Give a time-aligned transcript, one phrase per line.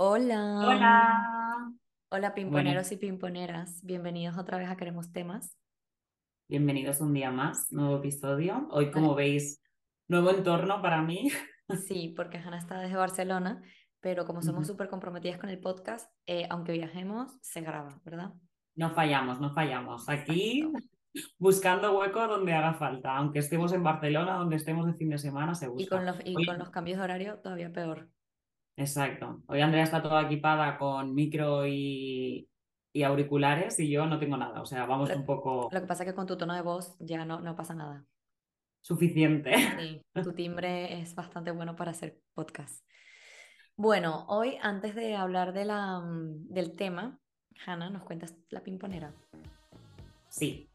[0.00, 1.72] Hola, Hola.
[2.10, 5.56] hola Bueno, pimponeros y pimponeras, bienvenidos otra vez a Queremos Temas.
[6.48, 8.68] bienvenidos un día más, nuevo episodio.
[8.70, 9.60] Hoy, como veis,
[10.06, 11.30] nuevo entorno para mí.
[11.88, 13.60] sí, porque Hanna está desde Barcelona,
[14.00, 14.72] pero como somos Ujú.
[14.74, 18.32] súper comprometidas con el podcast, eh, aunque viajemos, se graba, ¿verdad?
[18.76, 20.08] No fallamos, no fallamos.
[20.08, 20.88] Aquí Exacto.
[21.38, 23.16] buscando hueco donde haga falta.
[23.16, 26.00] Aunque estemos en Barcelona, donde estemos de fin de semana, se Y con busca.
[26.02, 28.08] los, y con los cambios de horario todavía peor.
[28.78, 29.42] Exacto.
[29.46, 32.48] Hoy Andrea está toda equipada con micro y,
[32.92, 34.60] y auriculares y yo no tengo nada.
[34.62, 36.62] O sea, vamos Lo, un poco lo que pasa es que con tu tono de
[36.62, 38.04] voz ya no, no pasa nada.
[38.80, 39.52] suficiente.
[39.78, 42.84] Sí, tu timbre es bastante bueno para hacer podcast.
[43.76, 47.18] Bueno, hoy antes de hablar de la, mm, del tema,
[47.66, 49.12] Hanna, ¿nos cuentas la pimponera?
[50.28, 50.68] Sí.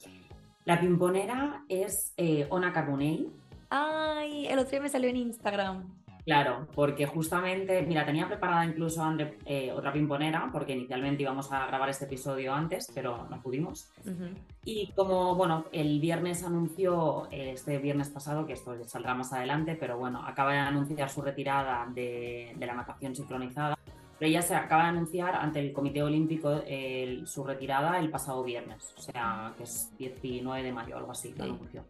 [0.66, 3.30] La pimponera es eh, Ona Carbonell.
[3.70, 6.03] Ay, el otro día me salió en Instagram.
[6.26, 11.66] Claro, porque justamente, mira, tenía preparada incluso André, eh, otra pimponera, porque inicialmente íbamos a
[11.68, 13.90] grabar este episodio antes, pero no pudimos.
[14.06, 14.30] Ujú.
[14.64, 19.76] Y como, bueno, el viernes anunció, eh, este viernes pasado, que esto saldrá más adelante,
[19.78, 23.78] pero bueno, acaba de anunciar su retirada de, de la natación sincronizada.
[24.18, 28.44] Pero ella se acaba de anunciar ante el Comité Olímpico el- su retirada el pasado
[28.44, 31.50] viernes, o sea, que es 19 de mayo, algo así, lo Sí.
[31.50, 31.84] anunció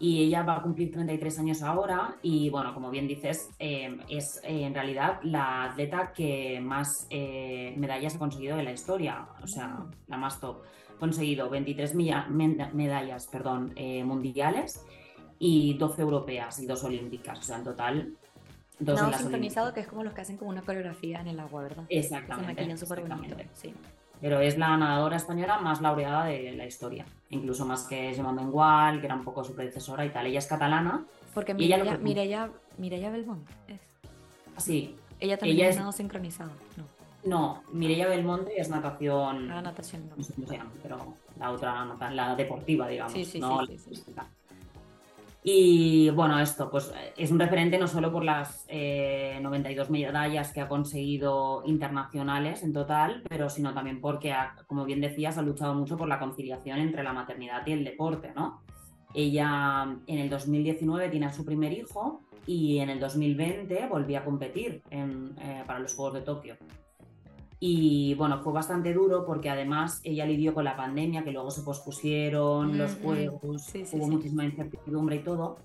[0.00, 4.40] y ella va a cumplir 33 años ahora y bueno, como bien dices, eh, es
[4.44, 9.46] eh, en realidad la atleta que más eh, medallas ha conseguido de la historia, o
[9.46, 10.62] sea, la más top.
[10.96, 14.84] Ha conseguido 23 milla- men- medallas perdón, eh, mundiales
[15.38, 18.12] y 12 europeas y 2 olímpicas, o sea, en total,
[18.78, 19.74] dos las sincronizado, olímpicas.
[19.74, 21.86] que es como los que hacen como una coreografía en el agua, ¿verdad?
[21.88, 23.14] Que se Exactamente, maquillan súper bonito.
[23.22, 23.50] exactamente.
[23.54, 23.74] Sí.
[24.24, 28.98] Pero es la nadadora española más laureada de la historia, incluso más que Gemma Mengual,
[29.00, 30.24] que era un poco su predecesora y tal.
[30.24, 33.82] Ella es catalana Porque y ella lo Mireia, Mireia, Mireia Belmont es.
[34.56, 36.52] Sí, Ella también ella es nado sincronizado.
[36.78, 36.84] No,
[37.24, 40.16] No, Mireia Belmonte es ah, natación, natación no.
[40.16, 43.60] no sé cómo se llama, pero la otra, nata- la deportiva, digamos, Sí, sí, no
[43.66, 44.04] sí, la sí, sí.
[45.46, 50.62] Y bueno, esto pues es un referente no solo por las eh, 92 medallas que
[50.62, 55.74] ha conseguido internacionales en total, pero sino también porque, ha- como bien decías, ha luchado
[55.74, 58.62] mucho por la conciliación entre la maternidad y el deporte, ¿no?
[59.12, 64.24] Ella en el 2019 tiene a su primer hijo y en el 2020 volvió a
[64.24, 66.56] competir en, eh, para los Juegos de Tokio.
[67.66, 71.62] Y bueno, fue bastante duro porque además ella lidió con la pandemia, que luego se
[71.62, 73.02] pospusieron los Mm, mm.
[73.02, 74.10] juegos, Sí, sí, hubo sí.
[74.10, 75.56] muchísima incertidumbre y todo.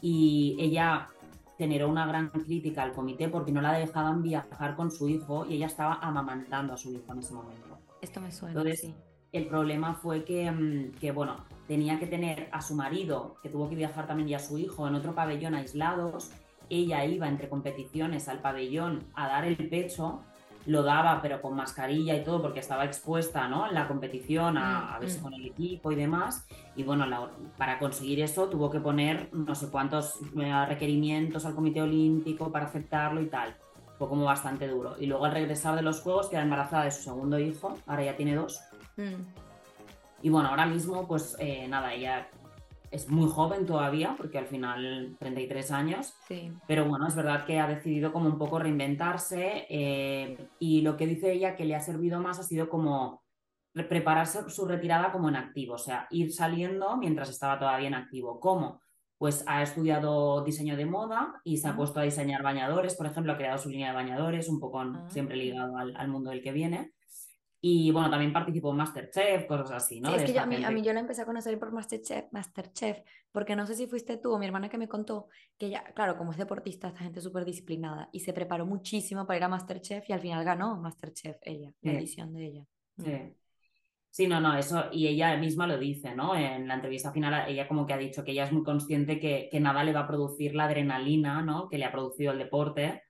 [0.00, 1.10] Y ella
[1.56, 5.54] generó una gran crítica al comité porque no la dejaban viajar con su hijo y
[5.54, 7.78] ella estaba amamantando a su hijo en ese momento.
[8.00, 8.94] Esto me suena, Entonces, sí.
[9.30, 11.36] el problema fue que, mm, que, bueno,
[11.68, 14.88] tenía que tener a su marido, que tuvo que viajar también, y a su hijo
[14.88, 16.32] en otro pabellón aislados.
[16.68, 20.22] Ella iba entre competiciones al pabellón a dar el pecho,
[20.66, 23.66] lo daba, pero con mascarilla y todo, porque estaba expuesta ¿no?
[23.68, 25.22] en la competición a, a verse Mm, mm.
[25.24, 26.46] con el equipo y demás.
[26.76, 31.54] Y bueno, la- para conseguir eso tuvo que poner no sé cuántos eh, requerimientos al
[31.54, 33.54] Comité Olímpico para aceptarlo y tal.
[33.98, 34.96] Fue como bastante duro.
[34.98, 38.16] Y luego al regresar de los Juegos queda embarazada de su segundo hijo, ahora ya
[38.16, 38.60] tiene dos.
[38.96, 39.22] Mm,
[40.22, 42.26] Y bueno, ahora mismo, pues eh, nada, ella
[42.90, 46.52] es muy joven todavía, porque al final 33 años, Sí.
[46.68, 51.06] pero bueno, es verdad que ha decidido como un poco reinventarse eh, y lo que
[51.06, 53.22] dice ella que le ha servido más ha sido como
[53.74, 57.94] re- prepararse su retirada como en activo, o sea, ir saliendo mientras estaba todavía en
[57.94, 58.38] activo.
[58.38, 58.80] ¿Cómo?
[59.18, 63.32] Pues ha estudiado diseño de moda y se ha puesto a diseñar bañadores, por ejemplo,
[63.32, 65.06] ha creado su línea de bañadores, un poco ah.
[65.08, 66.92] siempre ligado al, al mundo del que viene.
[67.66, 70.10] Y bueno, también participó en Masterchef, cosas así, ¿no?
[70.10, 71.72] Sí, es De que yo- a mí, a mí yo la empecé a conocer por
[71.72, 72.98] Masterchef, Masterchef,
[73.32, 76.18] porque no sé si fuiste tú o mi hermana que me contó que ella, claro,
[76.18, 80.10] como es deportista, esta gente súper disciplinada y se preparó muchísimo para ir a Masterchef
[80.10, 82.66] y al final ganó Masterchef ella, la edición de ella.
[82.96, 83.04] Mm.
[83.04, 83.12] sí.
[84.10, 86.36] Sí, no, no, eso, y ella misma lo dice, ¿no?
[86.36, 89.48] En la entrevista final, ella como que ha dicho que ella es muy consciente que,
[89.50, 91.68] que nada le va a producir la adrenalina, ¿no?
[91.68, 93.02] Que le ha producido el deporte,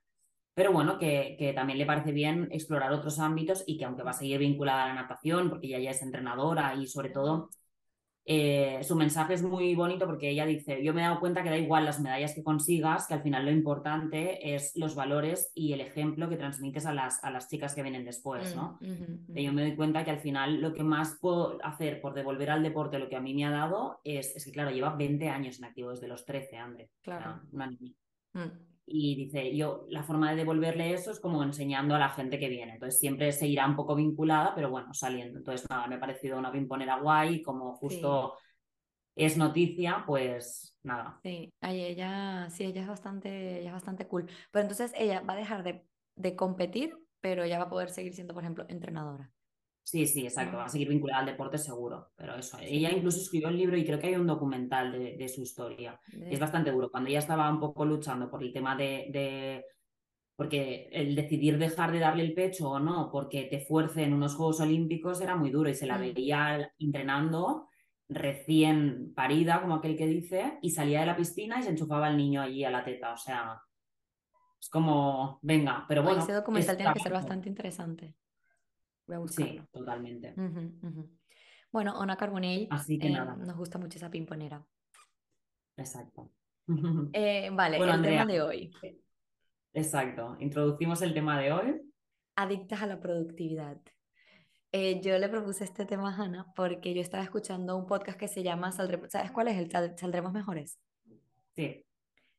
[0.55, 4.11] pero bueno, que, que también le parece bien explorar otros ámbitos y que aunque va
[4.11, 7.49] a seguir vinculada a la natación, porque ella ya es entrenadora y sobre todo
[8.27, 11.51] eh, su mensaje es muy bonito porque ella dice, yo me he dado cuenta que
[11.51, 15.73] da igual las medallas que consigas, que al final lo importante es los valores y
[15.73, 18.79] el ejemplo que transmites a las, a las chicas que vienen después, Mm, ¿no?
[19.33, 22.49] Que yo me doy cuenta que al final lo que más puedo hacer por devolver
[22.49, 25.29] al deporte lo que a mí me ha dado es, es que, claro, lleva 20
[25.29, 26.89] años en activo desde los 13, André.
[27.03, 27.41] Claro.
[27.51, 27.93] una niña.
[28.33, 28.74] Mm.
[28.87, 32.49] Y dice, yo, la forma de devolverle eso es como enseñando a la gente que
[32.49, 32.73] viene.
[32.73, 35.39] Entonces siempre seguirá un poco vinculada, pero bueno, saliendo.
[35.39, 38.35] Entonces, nada, me ha parecido una pimponera guay, como Sí, justo
[39.15, 41.23] es noticia, pues nada.
[41.23, 44.29] sí, ay, ella, sí, ella es bastante, ella es bastante cool.
[44.51, 45.85] Pero entonces ella va a dejar de,
[46.15, 49.31] de competir, pero ella va a poder seguir siendo, por ejemplo, entrenadora.
[49.85, 53.49] Sí, sí, exacto, va a seguir vinculada al deporte seguro, pero eso, ella incluso escribió
[53.49, 55.99] un libro y creo que hay un documental de, de su historia.
[56.07, 59.65] De- Es bastante duro, cuando ella estaba un poco luchando por el tema de, de-
[60.35, 64.33] porque el decidir dejar de darle el pecho o no, porque te fuerce en unos
[64.35, 66.01] Juegos Olímpicos era muy duro y se la Mm.
[66.01, 67.69] veía entrenando
[68.09, 72.17] recién parida, como aquel que dice, y salía de la piscina y se enchufaba el
[72.17, 73.61] niño allí a la teta, o sea,
[74.59, 78.15] es como, venga, pero bueno, ese documental tiene que ser bastante interesante.
[79.07, 79.67] Voy a Sí, buscarlo.
[79.71, 80.33] totalmente.
[80.37, 81.09] Ujú, ujú.
[81.71, 83.35] Bueno, Ona Carbonell, Así que eh, nada.
[83.35, 84.65] nos gusta mucho esa pimponera.
[85.77, 86.31] Exacto.
[87.13, 88.71] Eh, vale, Bueno, el tema de hoy.
[89.73, 90.35] Exacto.
[90.39, 91.81] Introducimos el tema de hoy.
[92.35, 93.79] Adictas a la productividad.
[94.71, 98.27] Eh, yo le propuse este tema a Hannah porque yo estaba escuchando un podcast que
[98.27, 99.57] se llama Saldremos, ¿sabes cuál es?
[99.57, 100.79] El Sal- Saldremos Mejores,
[101.55, 101.85] Sí.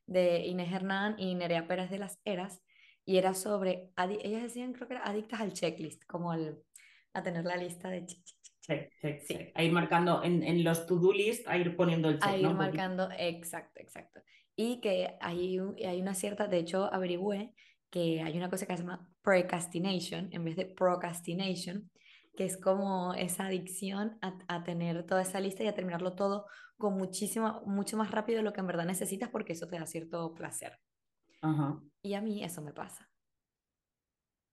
[0.05, 2.61] de Inés Hernán y Nerea Pérez de las Heras,
[3.07, 7.57] y era sobre, ellas decían, creo que era adictas al checklist, como a tener la
[7.57, 8.23] lista de chic,
[8.61, 9.33] Check, check, Sí.
[9.33, 9.51] check.
[9.55, 12.51] A ir marcando en, en los to-do list, a ir poniendo el check, a ¿no?
[12.51, 12.57] ir poquito.
[12.57, 14.21] marcando, exacto, exacto.
[14.55, 17.53] Y que hay, hay una cierta, de hecho, averigüé
[17.89, 21.89] que hay una cosa que se llama procrastination en vez de procrastination,
[22.35, 26.45] que es como esa adicción a, a tener toda esa lista y a terminarlo todo
[26.77, 29.85] con muchísimo, mucho más rápido de lo que en verdad necesitas porque eso te da
[29.87, 30.77] cierto placer.
[31.49, 31.79] Ajá.
[32.01, 33.09] Y a mí eso me pasa.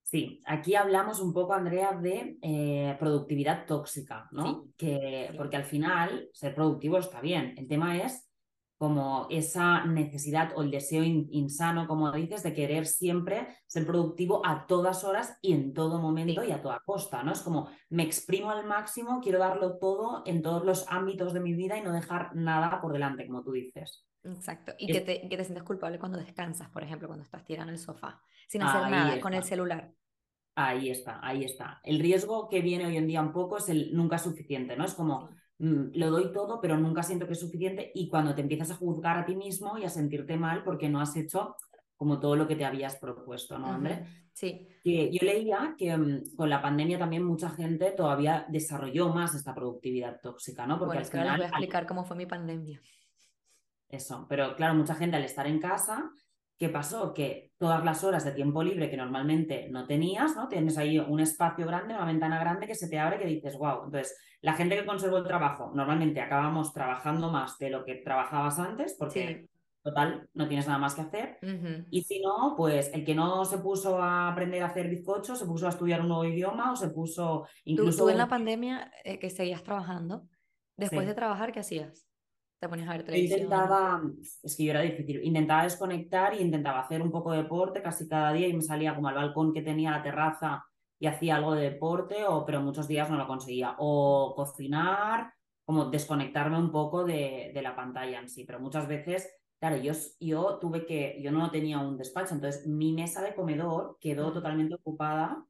[0.03, 4.65] Sí, aquí hablamos un poco, Andrea, de eh, productividad tóxica, ¿no?
[4.65, 5.37] Sí, Que, sí.
[5.37, 7.55] porque al final ser productivo está bien.
[7.57, 8.31] El tema es
[8.77, 14.43] como esa necesidad o el deseo in- insano, como dices, de querer siempre ser productivo
[14.45, 16.49] a todas horas y en todo momento Sí.
[16.49, 17.33] y a toda costa, ¿no?
[17.33, 21.55] Es como me exprimo al máximo, quiero darlo todo en todos los ámbitos de mi
[21.55, 24.05] vida y no dejar nada por delante, como tú dices.
[24.25, 24.73] Exacto.
[24.79, 27.69] Y Es- que te, que te sientes culpable cuando descansas, por ejemplo, cuando estás tirado
[27.69, 29.93] en el sofá, sin hacer Ahí nada, con el celular.
[30.57, 31.81] Ahí está, ahí está.
[31.83, 34.85] El riesgo que viene hoy en día un poco es el nunca suficiente, ¿no?
[34.85, 35.29] Es como
[35.59, 38.77] mm, lo doy todo, pero nunca siento que es suficiente y cuando te empiezas a
[38.77, 41.57] juzgar a ti mismo y a sentirte mal porque no has hecho
[41.97, 44.05] como todo lo que te habías propuesto, ¿no, André?
[44.33, 49.35] Sí, Que yo leía que mm, con la pandemia también mucha gente todavía desarrolló más
[49.35, 50.79] esta productividad tóxica, ¿no?
[50.79, 52.81] Porque bueno, al es ahora les voy a final, explicar cómo fue mi pandemia.
[53.89, 56.11] Eso, pero claro, mucha gente al estar en casa,
[56.59, 57.13] ¿qué pasó?
[57.15, 60.49] Que todas las horas de tiempo libre que normalmente no tenías, ¿no?
[60.49, 63.85] Tienes ahí un espacio grande, una ventana grande que se te abre que dices, wow.
[63.85, 68.59] Entonces, la gente que conservó el trabajo, normalmente acabamos trabajando más de lo que trabajabas
[68.59, 69.49] antes, porque Sí.
[69.83, 71.39] total, no tienes nada más que hacer.
[71.91, 75.45] Y si no, pues el que no se puso a aprender a hacer bizcocho, se
[75.45, 78.05] puso a estudiar un nuevo idioma o se puso Tú, incluso...
[78.05, 80.27] tú en la pandemia eh, que seguías trabajando,
[80.77, 81.09] después Sí.
[81.09, 82.07] de trabajar, ¿qué hacías?
[82.59, 83.41] Te a ver televisión.
[83.41, 84.03] intentaba,
[84.43, 88.09] es que yo era difícil, intentaba desconectar y intentaba hacer un poco de deporte casi
[88.09, 90.65] cada día y me salía como al balcón que tenía la terraza
[90.99, 93.75] y hacía algo de deporte, o, pero muchos días no lo conseguía.
[93.79, 95.35] O cocinar,
[95.65, 99.93] como desconectarme un poco de, de la pantalla en sí, pero muchas veces, claro, yo,
[100.21, 104.75] yo tuve que, yo no tenía un despacho, entonces mi mesa de comedor quedó totalmente
[104.75, 105.45] ocupada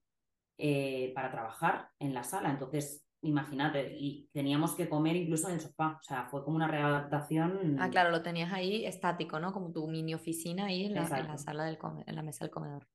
[0.59, 3.04] eh, para trabajar en la sala, entonces...
[3.25, 7.77] Imagínate, y teníamos que comer incluso en el sofá, o sea, fue como una readaptación
[7.81, 9.53] Ah, claro, lo tenías ahí estático, ¿no?
[9.53, 12.45] Como tu mini oficina ahí en la, en la sala del come- en la mesa
[12.45, 12.87] del comedor.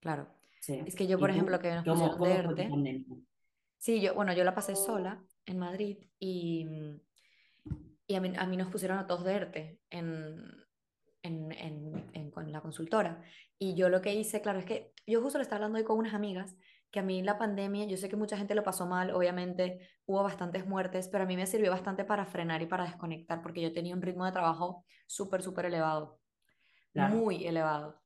[0.00, 0.28] Claro.
[0.60, 0.82] Sí.
[0.84, 1.34] Es que yo, ¿Y por tú?
[1.34, 3.04] ejemplo, que nos ¿Cómo, pusieron cómo de?
[3.78, 6.66] Sí, yo, bueno, yo la pasé sola en Madrid y,
[8.06, 10.66] y a mí, a mí nos pusieron a todos de ERTE en,
[11.22, 13.22] en, en- en- con la consultora.
[13.58, 15.98] Y yo lo que hice, claro, es que yo justo le estaba hablando hoy con
[15.98, 16.56] unas amigas
[16.90, 20.22] que a mí la pandemia, yo sé que mucha gente lo pasó mal, obviamente hubo
[20.22, 23.72] bastantes muertes, pero a mí me sirvió bastante para frenar y para desconectar, porque yo
[23.72, 26.18] tenía un ritmo de trabajo súper, súper elevado,
[26.92, 27.14] Claro.
[27.14, 28.00] muy elevado.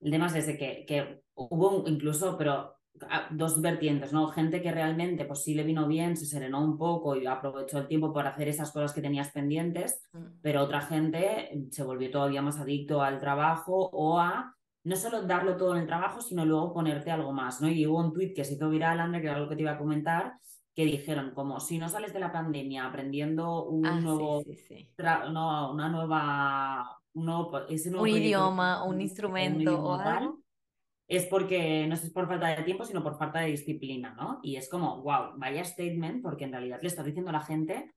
[0.00, 2.76] El tema es ese que, que hubo incluso, pero
[3.10, 4.28] a- dos vertientes, ¿no?
[4.28, 7.86] Gente que realmente pues sí le vino bien, se serenó un poco y aprovechó el
[7.88, 10.40] tiempo para hacer esas cosas que tenías pendientes, Mm.
[10.40, 14.56] pero otra gente se volvió todavía más adicto al trabajo o a
[14.88, 17.68] no solo darlo todo en el trabajo, sino luego ponerte algo más, ¿no?
[17.68, 19.72] Y hubo un tuit que se hizo viral, André, que era lo que te iba
[19.72, 20.34] a comentar,
[20.74, 24.64] que dijeron como si no sales de la pandemia aprendiendo un Ah, nuevo sí, sí,
[24.68, 24.94] sí.
[24.96, 29.88] tra- no, una nueva, un nuevo, ese nuevo Un proyecto, idioma, un un instrumento idioma
[29.94, 30.38] o tal, algo.
[31.08, 34.40] es porque no es por falta de tiempo, sino por falta de disciplina, ¿no?
[34.42, 37.92] Y es como, wow, vaya statement, porque en realidad le estás diciendo a la gente,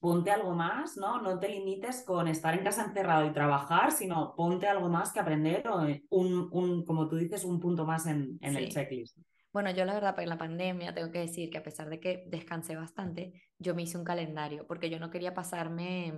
[0.00, 1.20] ponte algo más, ¿no?
[1.22, 5.20] No te limites con estar en casa encerrado y trabajar, sino ponte algo más que
[5.20, 9.18] aprender o eh, un, un como tú dices, un punto más en, en el checklist.
[9.52, 12.24] Bueno, yo la verdad, en la pandemia tengo que decir que a pesar de que
[12.28, 16.12] descansé bastante, yo me hice un calendario porque yo no quería pasarme,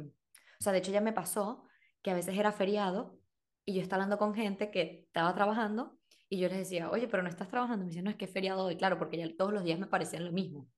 [0.60, 1.64] o sea, de hecho ya me pasó
[2.02, 3.18] que a veces era feriado
[3.64, 7.22] y yo estaba hablando con gente que estaba trabajando Y yo les decía, oye, pero
[7.22, 7.84] no estás trabajando.
[7.84, 9.86] Me decían, no, es que es feriado hoy, claro, porque ya todos los días me
[9.88, 10.68] parecían lo mismo.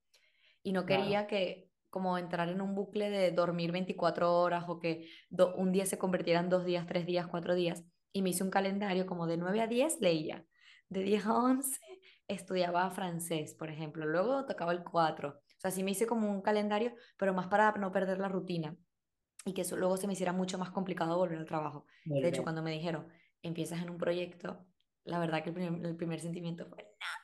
[0.62, 1.02] Y no Claro.
[1.02, 5.72] quería que como entrar en un bucle de dormir 24 horas o que do- un
[5.72, 7.84] día se convirtiera en dos días, tres días, cuatro días.
[8.12, 10.46] Y me hice un calendario como de 9 a 10 leía,
[10.88, 11.80] de 10 a 11
[12.28, 15.30] estudiaba francés, por ejemplo, luego tocaba el 4.
[15.30, 18.76] O sea, sí me hice como un calendario, pero más para no perder la rutina
[19.44, 21.86] y que eso luego se me hiciera mucho más complicado volver al trabajo.
[22.20, 23.08] De hecho, cuando me dijeron,
[23.42, 24.66] empiezas en un proyecto,
[25.04, 27.21] la verdad que el primer, el primer sentimiento fue, No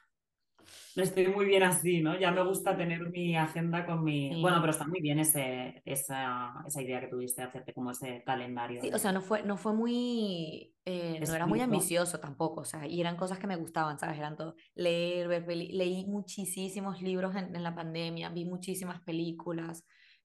[1.02, 2.19] estoy muy bien así, ¿no?
[2.19, 4.31] Ya me gusta tener mi agenda con mi...
[4.35, 4.40] Sí.
[4.40, 8.23] Bueno, pero está muy bien ese, esa, esa idea que tuviste de hacerte como ese
[8.25, 8.81] calendario.
[8.81, 12.61] Sí, de- o sea, no fue, no fue muy, eh, no era muy ambicioso tampoco,
[12.61, 14.19] o sea, y eran cosas que me gustaban, ¿sabes?
[14.19, 19.85] Eran todo, leer, ver peli- leí muchísimos libros en, en la pandemia, vi muchísimas películas,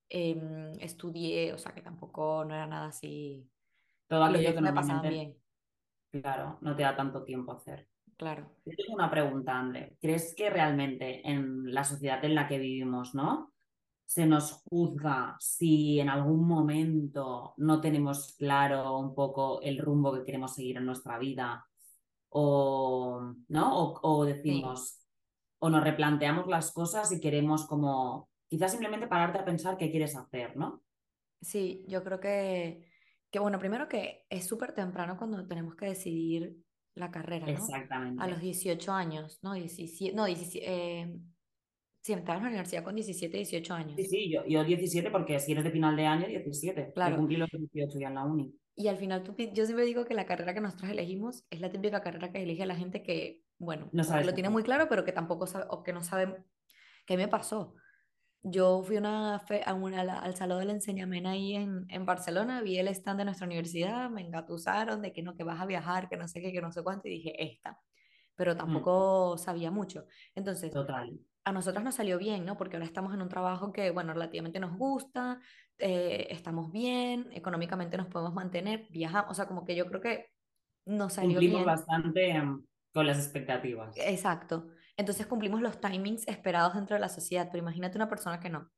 [0.10, 3.50] em, estudié, o sea, que tampoco no era nada así,
[4.08, 5.36] Todo aquello que me pasaban bien,
[6.12, 7.88] claro, no te da tanto tiempo hacer.
[8.24, 8.56] Claro.
[8.65, 9.98] Yo tengo una pregunta, André.
[10.01, 13.53] ¿Crees que realmente en la sociedad en la que vivimos, ¿no?
[14.06, 20.24] Se nos juzga si en algún momento no tenemos claro un poco el rumbo que
[20.24, 21.65] queremos seguir en nuestra vida
[22.30, 23.77] o, ¿no?
[23.77, 25.06] O, o Sí, decimos,
[25.60, 30.15] o nos replanteamos las cosas y queremos como, quizás simplemente pararte a pensar qué quieres
[30.15, 30.82] hacer, ¿no?
[31.42, 32.88] sí, yo creo que,
[33.30, 36.56] que bueno, primero que es súper temprano cuando tenemos que decidir
[36.96, 37.80] la carrera, ¿no?
[38.16, 38.42] A los Exactamente.
[38.42, 39.54] 18 años, ¿no?
[39.54, 40.66] 17, no, 17,
[41.02, 41.20] eh,
[42.02, 44.06] sí, estaba en la universidad con 17, 18 Sí, años.
[44.06, 46.94] sí, yo, yo 17 porque si eres de final de año, 17.
[47.04, 47.16] Yo Claro.
[47.16, 48.54] cumplí los 18 ya en la uni.
[48.76, 51.70] Y al final, tú, yo siempre digo que la carrera que nosotros elegimos es la
[51.72, 54.88] típica carrera que elige la gente que, bueno, No que sabes lo tiene muy claro,
[54.90, 56.44] pero que tampoco sabe, o que no sabe
[57.06, 57.76] qué me pasó.
[58.46, 62.62] Yo fui una fe- a una- la- al Salón del Enseñamen ahí en, en Barcelona,
[62.62, 66.10] vi el stand de nuestra universidad, me engatusaron de que no, que vas a viajar,
[66.10, 67.80] que no sé qué, que no sé cuánto, y dije, esta.
[68.36, 70.08] Pero Mm, tampoco sabía mucho.
[70.36, 71.20] Entonces, total.
[71.46, 72.58] a nosotros nos salió bien, ¿no?
[72.58, 75.40] Porque ahora estamos en un trabajo que, bueno, relativamente nos gusta,
[75.78, 80.28] eh, estamos bien, económicamente nos podemos mantener, viajamos, o sea, como que yo creo que
[80.86, 81.66] nos salió Cumplimos bien.
[81.66, 83.96] bastante em, con las expectativas.
[83.98, 84.68] Exacto.
[84.98, 88.70] Entonces cumplimos los timings esperados dentro de la sociedad, pero imagínate una persona que no.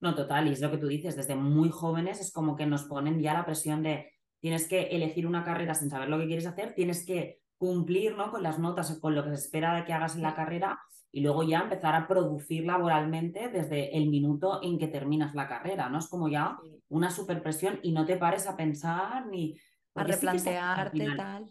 [0.00, 2.84] No, total, y es lo que tú dices, desde muy jóvenes es como que nos
[2.84, 6.46] ponen ya la presión de tienes que elegir una carrera sin saber lo que quieres
[6.46, 8.32] hacer, tienes que cumplir, ¿no?
[8.32, 10.80] con las notas o con lo que se espera de que hagas en la carrera
[11.12, 15.88] y luego ya empezar a producir laboralmente desde el minuto en que terminas la carrera,
[15.88, 15.98] ¿no?
[15.98, 19.56] Es como ya una superpresión y no te pares a pensar ni...
[19.94, 21.44] A replantearte final, tal.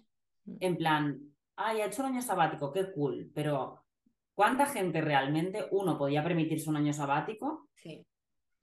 [0.46, 1.31] Mm, en plan,
[1.66, 3.84] ay, ha hecho un año sabático, qué cool, pero
[4.34, 7.70] ¿cuánta gente realmente, uno, podía permitirse un año sabático?
[7.76, 8.06] Sí.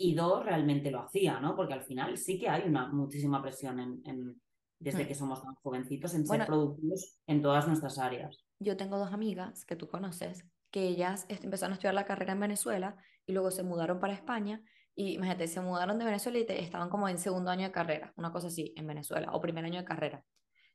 [0.01, 1.57] y dos, realmente lo hacía, ¿no?
[1.57, 4.41] Porque al final sí que hay una muchísima presión en, en-
[4.79, 5.09] desde Mm.
[5.09, 8.45] que somos tan jovencitos en Bueno, ser productivos en todas nuestras áreas.
[8.61, 12.39] yo tengo dos amigas que tú conoces, que ellas empezaron a estudiar la carrera en
[12.41, 14.63] Venezuela y luego se mudaron para España
[14.95, 18.13] y imagínate, se mudaron de Venezuela y te- estaban como en segundo año de carrera,
[18.17, 20.25] una cosa así, en Venezuela, o primer año de carrera.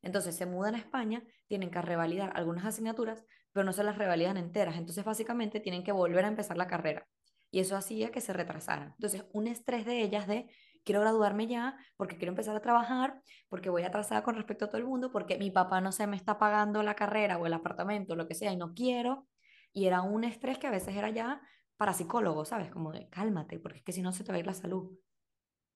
[0.04, 4.38] Entonces se mudan a España, tienen que revalidar algunas asignaturas, pero no se las revalidan
[4.38, 4.78] enteras.
[4.78, 7.08] Entonces básicamente tienen que volver a empezar la carrera.
[7.50, 8.94] Y eso hacía que se retrasaran.
[8.98, 10.48] Entonces un estrés de ellas de
[10.84, 14.80] quiero graduarme ya, porque quiero empezar a trabajar, porque voy atrasada con respecto a todo
[14.80, 18.16] el mundo, porque mi papá no se me está pagando la carrera o el apartamento,
[18.16, 19.28] lo que sea, y no quiero.
[19.72, 21.42] Y era un estrés que a veces era ya
[21.78, 22.70] para psicólogos, ¿sabes?
[22.70, 24.92] Como de cálmate, porque es que si no se te va a ir la salud.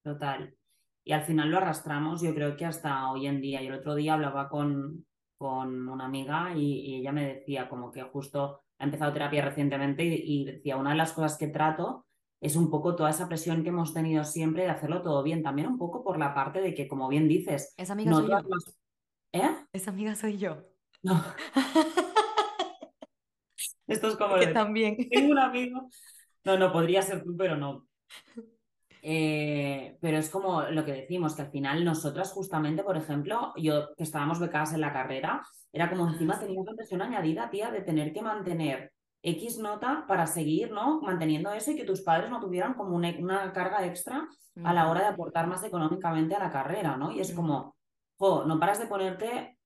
[0.03, 0.55] Total.
[1.07, 3.61] Y al final lo arrastramos, yo creo que hasta hoy en día.
[3.61, 5.05] Y el otro día hablaba con,
[5.37, 10.03] con una amiga y, y ella me decía como que justo ha empezado terapia recientemente
[10.03, 12.05] y, y decía, una de las cosas que trato
[12.41, 15.43] es un poco toda esa presión que hemos tenido siempre de hacerlo todo bien.
[15.43, 18.29] También un poco por la parte de que, como bien dices, Esa amiga no soy
[18.29, 18.39] yo.
[19.31, 19.55] ¿Eh?
[19.71, 20.57] Esa amiga soy yo.
[21.03, 21.23] No,
[23.87, 24.53] esto es como que de...
[24.53, 24.97] también.
[25.09, 25.89] Tengo un amigo.
[26.43, 27.87] No, no, podría ser tú, pero no.
[29.09, 33.95] Eh, pero es como lo que decimos, que al final nosotras justamente, por ejemplo, yo
[33.95, 36.41] que estábamos becadas en la carrera, era como Ah, encima sí.
[36.41, 40.99] teníamos la presión añadida, tía, de tener que mantener X nota para seguir, ¿no?
[41.01, 44.27] Manteniendo eso y que tus padres no tuvieran como una, una carga extra
[44.61, 47.11] a la hora de aportar más económicamente a la carrera, ¿no?
[47.13, 47.77] Y es como,
[48.17, 49.57] jo, no paras de ponerte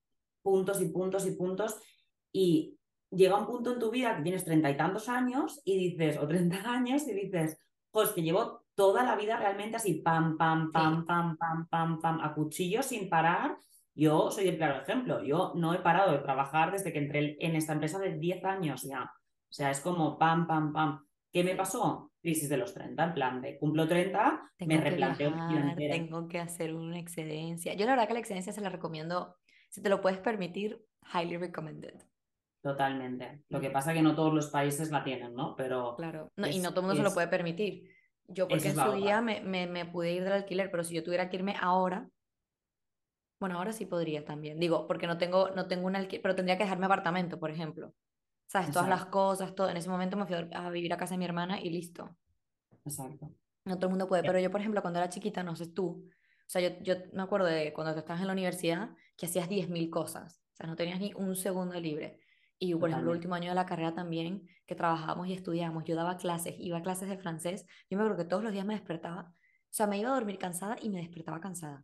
[0.43, 1.81] puntos y puntos y puntos
[2.31, 2.77] y
[3.09, 6.27] llega un punto en tu vida que tienes treinta y tantos años y dices, o
[6.27, 7.57] treinta años y dices,
[7.91, 11.67] jo, es que llevo toda la vida realmente así, pam, pam, Sí, pam, pam, pam,
[11.67, 13.57] pam, pam, a cuchillo sin parar.
[13.93, 17.55] Yo soy el claro ejemplo, yo no he parado de trabajar desde que entré en
[17.55, 19.03] esta empresa de 10 años ya.
[19.03, 21.05] O sea, es como pam, pam, pam.
[21.31, 22.11] ¿Qué me pasó?
[22.21, 25.93] Crisis de los 30, en plan de cumplo 30, me Tengo que replanteo viajar, entera.
[25.95, 27.73] tengo que hacer una excedencia.
[27.73, 29.35] Yo la verdad que la excedencia se la recomiendo,
[29.69, 31.95] si te lo puedes permitir, highly recommended.
[32.61, 33.43] Totalmente.
[33.49, 35.55] Lo que pasa es que no todos los países la tienen, ¿no?
[35.55, 35.95] Pero.
[35.95, 36.31] Claro.
[36.37, 37.89] y no todo el mundo se lo puede permitir.
[38.27, 41.03] Yo, porque en su día me, me, me, pude ir del alquiler, pero si yo
[41.03, 42.07] tuviera que irme ahora.
[43.39, 44.59] Bueno, ahora sí podría también.
[44.59, 47.93] Digo, porque no tengo, no tengo un alquiler, pero tendría que dejarme apartamento, por ejemplo.
[48.45, 48.71] ¿Sabes?
[48.71, 49.69] Todas las cosas, todo.
[49.69, 52.15] En ese momento me fui a vivir a casa de mi hermana y listo.
[52.85, 53.31] Exacto.
[53.65, 56.07] No todo el mundo puede, pero yo, por ejemplo, cuando era chiquita, no sé tú,
[56.07, 59.47] o sea, yo, yo me acuerdo de cuando tú estabas en la universidad que hacías
[59.47, 62.20] 10.000 cosas, o sea, no tenías ni un segundo libre.
[62.63, 65.95] Y por ejemplo, el último año de la carrera también, que trabajábamos y estudiábamos, yo
[65.95, 68.75] daba clases, iba a clases de francés, yo me acuerdo que todos los días me
[68.75, 71.83] despertaba, o sea, me iba a dormir cansada y me despertaba cansada.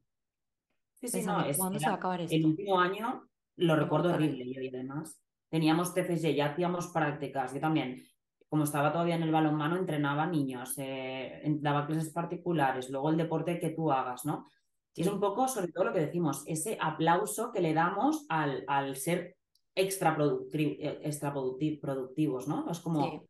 [0.93, 2.35] Sí, sí, no, es, ¿cuándo se va a acabar esto?
[2.35, 5.19] El último año lo recuerdo horrible yo y además
[5.49, 8.03] teníamos TFG, ya hacíamos prácticas, yo también,
[8.47, 13.57] como estaba todavía en el balonmano, entrenaba niños, eh, daba clases particulares, luego el deporte
[13.57, 14.45] que tú hagas, ¿no?
[14.93, 18.63] Y es un poco, sobre todo lo que decimos, ese aplauso que le damos al,
[18.67, 19.36] al ser
[19.77, 20.17] extra,
[20.53, 22.69] eh, extra productivos, ¿no?
[22.69, 23.27] Es como...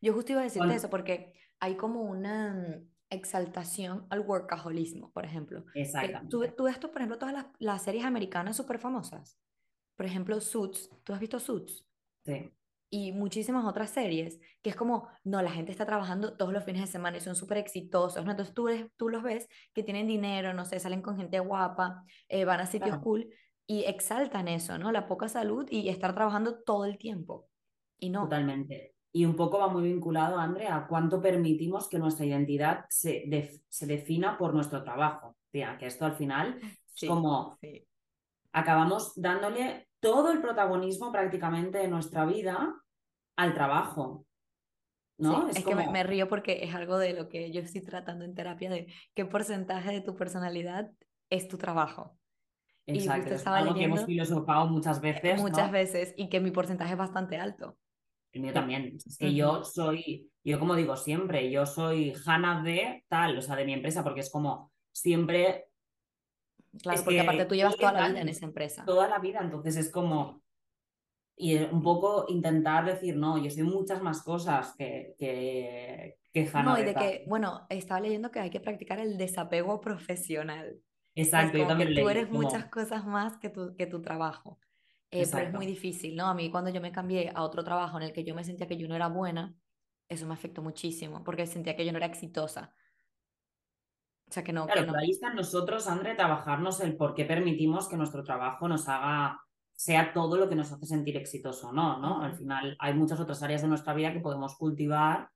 [0.00, 5.24] Yo justo iba a decirte eso porque hay como una mm, exaltación al workaholismo, por
[5.24, 5.64] ejemplo.
[5.74, 6.28] Exactamente.
[6.30, 9.38] Tú, tú ves, por ejemplo, todas las, las series americanas súper famosas.
[9.96, 10.88] Por ejemplo, Suits.
[11.04, 11.84] ¿Tú has visto Suits?
[12.24, 12.50] Sí.
[12.92, 16.80] Y muchísimas otras series, que es como, no, la gente está trabajando todos los fines
[16.80, 18.32] de semana y son súper exitosos, ¿no?
[18.32, 22.44] Entonces tú, tú los ves que tienen dinero, no sé, salen con gente guapa, eh,
[22.44, 23.28] van a sitios cool,
[23.70, 24.90] y exaltan eso, ¿no?
[24.90, 27.48] La poca salud y estar trabajando todo el tiempo.
[28.00, 28.22] Y no.
[28.22, 28.96] Totalmente.
[29.12, 33.86] Y un poco va muy vinculado, André, a cuánto permitimos que nuestra identidad se, se
[33.86, 35.36] defina por nuestro trabajo.
[35.52, 37.60] Tía, que esto al final es como
[38.50, 42.74] acabamos dándole todo el protagonismo prácticamente de nuestra vida
[43.36, 44.26] al trabajo.
[45.16, 45.48] ¿no?
[45.48, 48.68] es, que me, río porque es algo de lo que yo estoy tratando en terapia,
[48.68, 50.90] de qué porcentaje de tu personalidad
[51.30, 52.19] es tu trabajo.
[52.94, 55.40] Exacto, es algo que hemos filosofado muchas veces.
[55.40, 57.76] Muchas veces, y que mi porcentaje es bastante alto.
[58.32, 58.96] El mío también.
[58.96, 63.56] Es que yo soy, yo como digo siempre, yo soy Hanna de tal, o sea,
[63.56, 65.66] de mi empresa, porque es como siempre.
[66.80, 68.84] Claro, porque aparte tú llevas toda la vida en esa empresa.
[68.84, 70.42] Toda la vida, entonces es como.
[71.36, 76.78] Y un poco intentar decir, no, yo soy muchas más cosas que, que, que No,
[76.78, 80.78] y de que, bueno, estaba leyendo que hay que practicar el desapego profesional.
[81.22, 84.58] Exacto, yo también Tú eres muchas cosas más que tu, que tu trabajo.
[85.10, 86.26] Eh, pero es muy difícil, ¿no?
[86.26, 88.68] A mí cuando yo me cambié a otro trabajo en el que yo me sentía
[88.68, 89.54] que yo no era buena,
[90.08, 92.72] eso me afectó muchísimo, porque sentía que yo no era exitosa.
[94.28, 94.66] O sea, que no.
[94.66, 94.98] Claro, que no...
[94.98, 99.40] ahí está nosotros, André, trabajarnos el por qué permitimos que nuestro trabajo nos haga,
[99.72, 101.98] sea todo lo que nos hace sentir exitoso, ¿no?
[101.98, 102.22] ¿no?
[102.22, 105.30] Al final hay muchas otras áreas de nuestra vida que podemos cultivar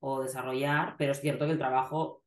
[0.00, 2.22] o desarrollar, pero es cierto que el trabajo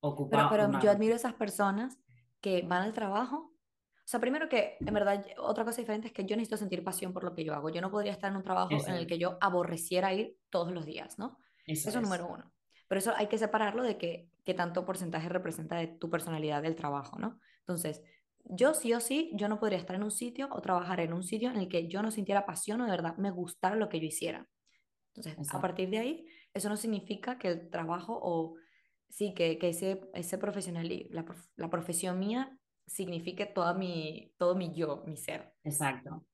[0.00, 0.48] ocupa.
[0.50, 1.96] Pero, pero yo admiro a esas personas
[2.44, 3.36] que van al trabajo.
[3.36, 7.14] O sea, primero que, en verdad, otra cosa diferente es que yo necesito sentir pasión
[7.14, 7.70] por lo que yo hago.
[7.70, 10.84] Yo no podría estar en un trabajo en el que yo aborreciera ir todos los
[10.84, 11.38] días, ¿no?
[11.66, 12.52] Eso, es número uno.
[12.86, 16.76] Pero eso hay que separarlo de que, qué tanto porcentaje representa de tu personalidad del
[16.76, 17.40] trabajo, ¿no?
[17.60, 18.02] Entonces,
[18.44, 21.22] yo sí o sí, yo no podría estar en un sitio o trabajar en un
[21.22, 24.00] sitio en el que yo no sintiera pasión o de verdad me gustara lo que
[24.00, 24.46] yo hiciera.
[25.14, 28.56] Entonces, a partir de ahí, eso no significa que el trabajo o
[29.14, 31.24] sí, que, que ese, ese profesional, la,
[31.54, 35.54] la profesión mía signifique toda mi, todo mi yo, mi ser.
[35.62, 36.26] Exacto.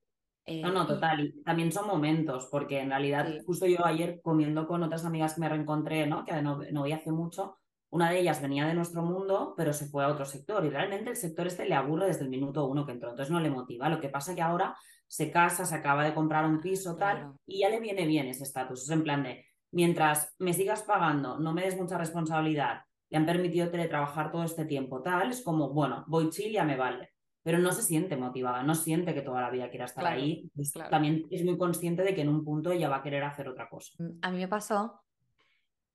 [0.45, 1.21] Eh, no, no, total.
[1.21, 5.41] Y también son momentos, porque en realidad, justo yo ayer comiendo con otras amigas que
[5.41, 6.25] me reencontré, ¿no?
[6.25, 7.59] que no, no vi hace mucho,
[7.91, 10.65] una de ellas venía de nuestro mundo, pero se fue a otro sector.
[10.65, 13.39] Y realmente el sector este le aburre desde el minuto uno que entró, entonces no
[13.39, 13.89] le motiva.
[13.89, 17.33] Lo que pasa es que ahora se casa, se acaba de comprar un piso, tal,
[17.45, 18.83] y ya le viene bien ese estatus.
[18.83, 23.25] Es en plan de, mientras me sigas pagando, no me des mucha responsabilidad, le han
[23.25, 27.09] permitido teletrabajar todo este tiempo, tal, es como, bueno, voy chill, ya me vale.
[27.43, 30.51] Pero no se siente motivada, no siente que toda la vida quiera estar ahí.
[30.91, 33.67] También es muy consciente de que en un punto ella va a querer hacer otra
[33.67, 33.91] cosa.
[33.97, 35.01] Mm, a mí me pasó,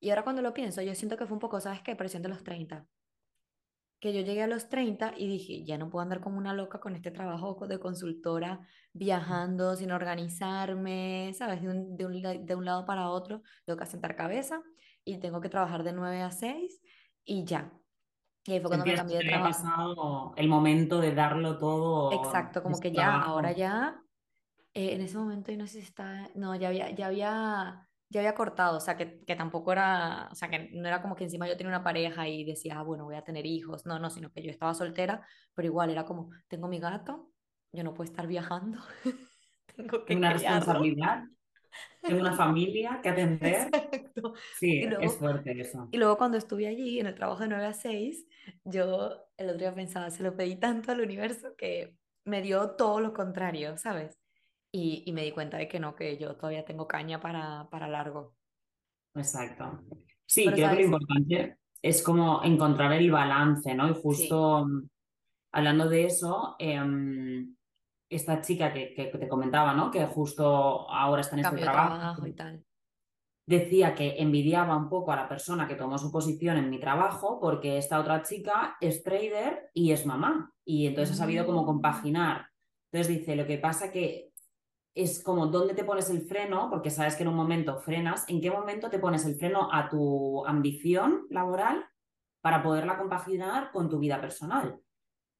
[0.01, 1.95] y ahora cuando lo pienso, yo siento que fue un poco, ¿sabes qué?
[1.95, 2.85] Presión de los 30
[3.99, 6.79] que yo llegué a los 30 y dije, ya no puedo andar como una loca
[6.79, 8.59] con este trabajo de consultora,
[8.93, 11.61] viajando sin organizarme, ¿sabes?
[11.61, 14.61] De un, de un, de un lado para otro, tengo que asentar cabeza
[15.03, 16.81] y tengo que trabajar de 9 a 6
[17.23, 17.73] y ya.
[18.45, 19.49] Y ahí fue cuando me cambié de trabajo.
[19.49, 22.13] pasado el momento de darlo todo.
[22.13, 24.01] Exacto, como que ya, ahora ya,
[24.73, 28.21] eh, en ese momento, y no sé si está, no, ya había, ya había ya
[28.21, 31.25] había cortado, o sea, que, que, tampoco era, o sea, que no era como que
[31.25, 34.09] encima yo tenía una pareja y decía, ah, bueno, voy a tener hijos, no, no,
[34.09, 37.31] sino que yo estaba soltera, pero igual era como, tengo mi gato,
[37.71, 38.79] yo no puedo estar viajando,
[39.75, 41.23] tengo que Una responsabilidad,
[42.01, 43.69] tengo una familia que atender.
[43.73, 44.33] Exacto.
[44.57, 45.89] Sí, es fuerte eso.
[45.91, 48.25] Y luego cuando estuve allí, en el trabajo de 9 a 6,
[48.63, 52.99] yo el otro día pensaba, se lo pedí tanto al universo que me dio todo
[52.99, 54.17] lo contrario, ¿sabes?
[54.71, 57.87] Y, y me di cuenta de que no, que yo todavía tengo caña para, para
[57.87, 58.35] largo.
[59.15, 59.81] Exacto.
[60.25, 63.89] Sí, creo que lo importante es como encontrar el balance, ¿no?
[63.89, 64.89] Y justo mm,
[65.53, 67.55] hablando de eso, em,
[68.09, 69.91] esta chica que, que, te comentaba, ¿no?
[69.91, 72.25] Que justo ahora está en este trabajo.
[72.25, 72.63] y tal.
[73.45, 77.39] Decía que envidiaba un poco a la persona que tomó su posición en mi trabajo
[77.39, 80.51] porque esta otra chica es trader y es mamá.
[80.65, 81.65] Y entonces ha sabido cómo mm.
[81.65, 82.47] compaginar.
[82.91, 84.26] Entonces dice, lo que pasa que
[84.97, 88.41] es como dónde te pones el freno, porque sabes que en un momento frenas, en
[88.41, 91.85] qué momento te pones el freno a tu ambición laboral
[92.41, 94.79] para poderla compaginar con tu vida personal.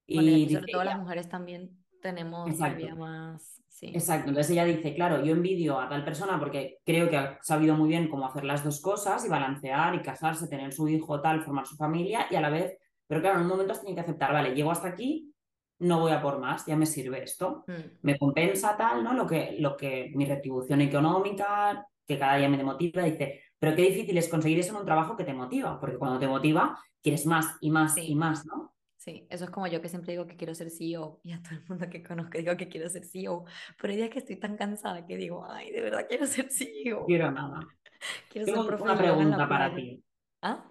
[0.06, 3.62] y sobre todo las mujeres también tenemos todavía más.
[3.68, 3.88] Sí.
[3.94, 7.76] Exacto, entonces ella dice, claro, yo envidio a tal persona porque creo que ha sabido
[7.76, 11.44] muy bien cómo hacer las dos cosas y balancear y casarse, tener su hijo, tal,
[11.44, 12.76] formar su familia y a la vez,
[13.08, 15.32] pero claro, en un momento has tenido que aceptar, vale, llego hasta aquí,
[15.80, 17.64] no voy a por más, ya me sirve esto.
[17.68, 17.98] Mm.
[18.02, 19.14] Me compensa tal, ¿no?
[19.14, 23.84] Lo que, lo que mi retribución económica, que cada día me demotiva, dice, pero qué
[23.84, 27.26] difícil es conseguir eso en un trabajo que te motiva, porque cuando te motiva, quieres
[27.26, 28.74] más y más y más, ¿no?
[28.98, 31.56] Sí, eso es como yo que siempre digo que quiero ser CEO y a todo
[31.56, 33.46] el mundo que conozco digo que quiero ser CEO,
[33.80, 37.06] pero hay días que estoy tan cansada que digo, ay, de verdad quiero ser CEO.
[37.06, 37.60] Quiero nada.
[38.30, 40.04] Quiero Tengo ser una pregunta para ti.
[40.42, 40.68] ¿Ah?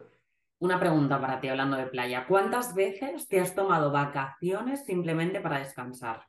[0.58, 2.26] Una pregunta para ti hablando de playa.
[2.26, 6.26] ¿Cuántas veces te has tomado vacaciones simplemente para descansar?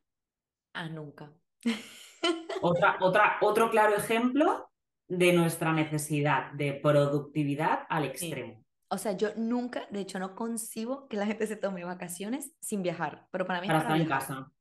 [0.74, 1.32] Ah, nunca.
[2.62, 4.68] Otra, otra, otro claro ejemplo
[5.08, 8.66] de nuestra necesidad de productividad al extremo.
[8.90, 12.82] O sea, yo nunca, de hecho, no concibo que la gente se tome vacaciones sin
[12.82, 14.52] viajar, pero para mí para, estar en casa.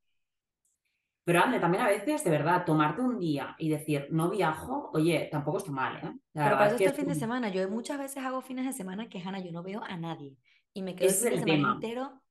[1.26, 5.28] Pero Ande, también a veces, de verdad, tomarte un día y decir, no viajo, oye,
[5.28, 6.12] tampoco está mal, ¿eh?
[6.32, 7.48] Pero para eso está el fin de semana.
[7.48, 10.36] Yo muchas veces hago fines de semana que, Hanna, yo no veo a nadie.
[10.72, 12.22] Y me quedo el fin de semana entero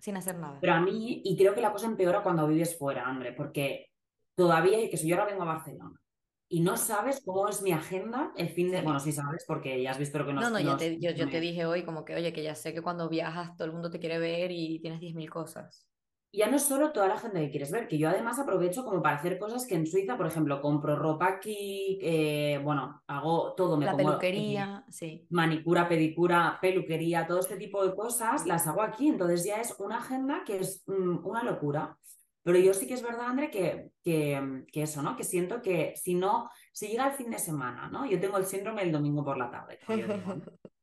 [0.00, 0.58] sin hacer nada.
[0.60, 3.92] Pero a mí, y creo que la cosa empeora cuando vives fuera, André, porque
[4.34, 6.00] todavía, que si yo ahora vengo a Barcelona
[6.48, 8.82] y no sabes cómo es mi agenda el fin de...
[8.82, 10.42] Bueno, sí sabes, porque ya has visto lo que nos...
[10.42, 12.74] No, no, yo, te, yo, yo te dije hoy como que, oye, que ya sé
[12.74, 15.86] que cuando viajas todo el mundo te quiere ver y tienes 10.000 cosas
[16.32, 19.02] ya no es solo toda la gente que quieres ver, que yo además aprovecho como
[19.02, 23.76] para hacer cosas que en Suiza, por ejemplo, compro ropa aquí, eh, bueno, hago todo,
[23.76, 25.26] me la peluquería, sí.
[25.30, 29.98] Manicura, pedicura, peluquería, todo este tipo de cosas las hago aquí, entonces ya es una
[29.98, 31.96] agenda que es mm, una locura.
[32.42, 35.14] Pero yo sí que es verdad, André, que, que, que, eso, ¿no?
[35.14, 38.06] Que siento que si no, si llega el fin de semana, ¿no?
[38.06, 39.78] Yo tengo el síndrome del domingo por la tarde.
[39.88, 39.96] Yo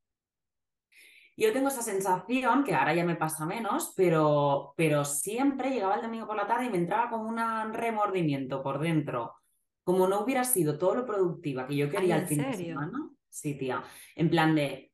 [1.38, 6.26] tengo esa sensación, que ahora ya me pasa menos, pero, pero siempre llegaba el domingo
[6.26, 9.36] por la tarde y me entraba como un remordimiento por dentro.
[9.84, 13.10] Como no hubiera sido todo lo productiva que yo quería al fin de semana.
[13.30, 13.84] Sí, tía.
[14.16, 14.92] En plan de,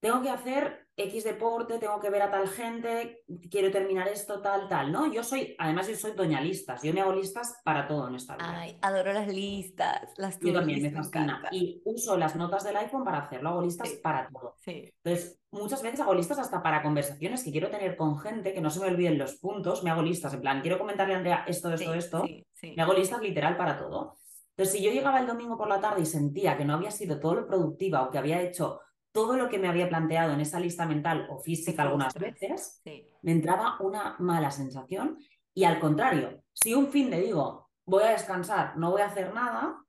[0.00, 4.66] tengo que hacer X deporte, tengo que ver a tal gente, quiero terminar esto, tal,
[4.68, 5.12] tal, ¿no?
[5.12, 8.36] Yo soy, además yo soy doña listas, yo me hago listas para todo en esta
[8.36, 8.60] vida.
[8.60, 11.42] Ay, adoro las listas, las Yo también me fascina.
[11.50, 14.54] y uso las notas del iPhone para hacerlo, hago listas para todo.
[14.58, 14.90] Sí.
[15.04, 18.70] Entonces, muchas veces hago listas hasta para conversaciones que quiero tener con gente, que no
[18.70, 21.72] se me olviden los puntos, me hago listas, en plan, quiero comentarle a Andrea esto,
[21.72, 22.24] esto, esto,
[22.62, 24.16] me hago listas literal para todo.
[24.50, 27.20] Entonces, si yo llegaba el domingo por la tarde y sentía que no había sido
[27.20, 28.80] todo lo productiva o que había hecho
[29.12, 32.82] todo lo que me había planteado en esa lista mental o física algunas veces,
[33.22, 35.18] me entraba una mala sensación.
[35.54, 39.32] Y al contrario, si un fin de digo, voy a descansar, no voy a hacer
[39.32, 39.82] nada,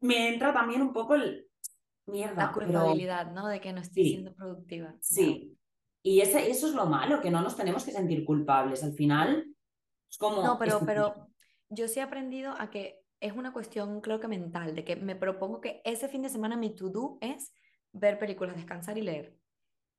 [0.00, 1.41] me entra también un poco el
[2.06, 2.46] mierda.
[2.46, 3.48] La culpabilidad, ¿no?
[3.48, 4.94] De que no estoy siendo productiva.
[5.00, 5.56] Sí.
[6.02, 8.82] Y ese, eso es lo malo, que no nos tenemos que sentir culpables.
[8.82, 9.46] Al final,
[10.10, 10.42] es como.
[10.42, 11.28] No, pero, pero
[11.68, 15.14] yo sí he aprendido a que es una cuestión, creo que mental, de que me
[15.14, 17.54] propongo que ese fin de semana mi to-do es
[17.92, 19.36] ver películas, descansar y leer.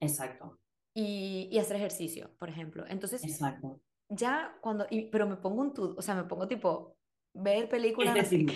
[0.01, 0.59] Exacto.
[0.93, 2.85] Y, y hacer ejercicio, por ejemplo.
[2.87, 3.79] Entonces, Exacto.
[4.09, 6.97] ya cuando, pero me pongo un tú, o sea, me pongo tipo,
[7.33, 8.15] ver películas.
[8.17, 8.51] Es decir,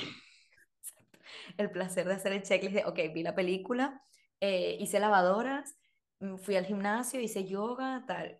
[1.57, 4.01] el placer de hacer el checklist de, ok, vi la película,
[4.39, 5.77] eh, hice lavadoras,
[6.19, 8.39] mm, fui al gimnasio, hice yoga, tal.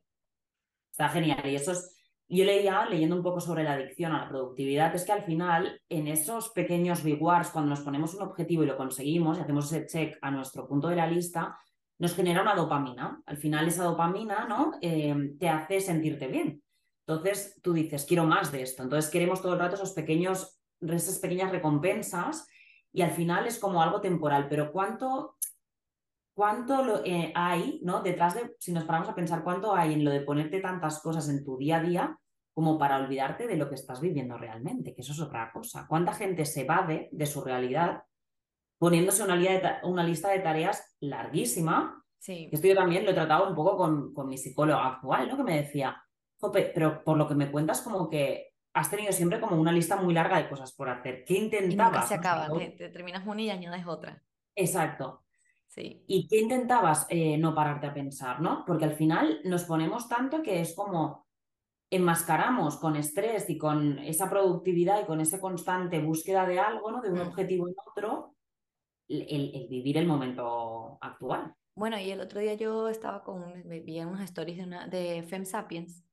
[0.91, 1.41] Está genial.
[1.45, 1.95] Y eso es,
[2.29, 5.81] yo leía, leyendo un poco sobre la adicción a la productividad, es que al final,
[5.89, 9.85] en esos pequeños rewards, cuando nos ponemos un objetivo y lo conseguimos y hacemos ese
[9.87, 11.57] check a nuestro punto de la lista,
[11.99, 13.21] nos genera una dopamina.
[13.25, 14.73] Al final, esa dopamina ¿no?
[14.81, 16.61] Em, te hace sentirte bien.
[17.05, 18.83] Entonces, tú dices, quiero más de esto.
[18.83, 22.47] Entonces, queremos todo el rato esos pequeños, esas pequeñas recompensas
[22.97, 24.47] y al final es como algo temporal.
[24.49, 25.37] Pero ¿cuánto,
[26.33, 28.01] cuánto lo, eh, hay, ¿no?
[28.01, 31.29] Detrás de, si nos paramos a pensar, cuánto hay en lo de ponerte tantas cosas
[31.29, 32.19] en tu día a día
[32.55, 35.85] como para olvidarte de lo que estás viviendo realmente, que eso es otra cosa.
[35.87, 38.01] ¿Cuánta gente se evade de su realidad
[38.79, 39.37] poniéndose una,
[39.83, 42.03] una lista de tareas larguísima?
[42.17, 42.49] Sí.
[42.51, 45.37] Esto yo también lo he tratado un poco con, con mi psicólogo actual, ¿no?
[45.37, 46.03] Que me decía,
[46.39, 49.95] Jope, pero por lo que me cuentas, como que has tenido siempre como una lista
[49.97, 51.23] muy larga de cosas por hacer.
[51.25, 51.35] ¿Qué
[51.69, 52.07] Y nunca intentabas?
[52.07, 54.23] se acaba, te, te terminas una y añades otra.
[54.55, 55.25] Exacto.
[55.67, 56.07] Sí.
[56.07, 58.63] ¿Y qué intentabas eh, no pararte a pensar, no?
[58.65, 61.27] Porque al final nos ponemos tanto que es como
[61.89, 67.01] enmascaramos con estrés y con esa productividad y con esa constante búsqueda de algo, ¿no?
[67.01, 67.27] De un Mm.
[67.29, 68.35] objetivo en otro,
[69.09, 71.53] el, vivir el momento actual.
[71.75, 75.23] Bueno, y el otro día yo estaba con, vi en unas stories de, una, de
[75.23, 76.03] Fem Sapiens,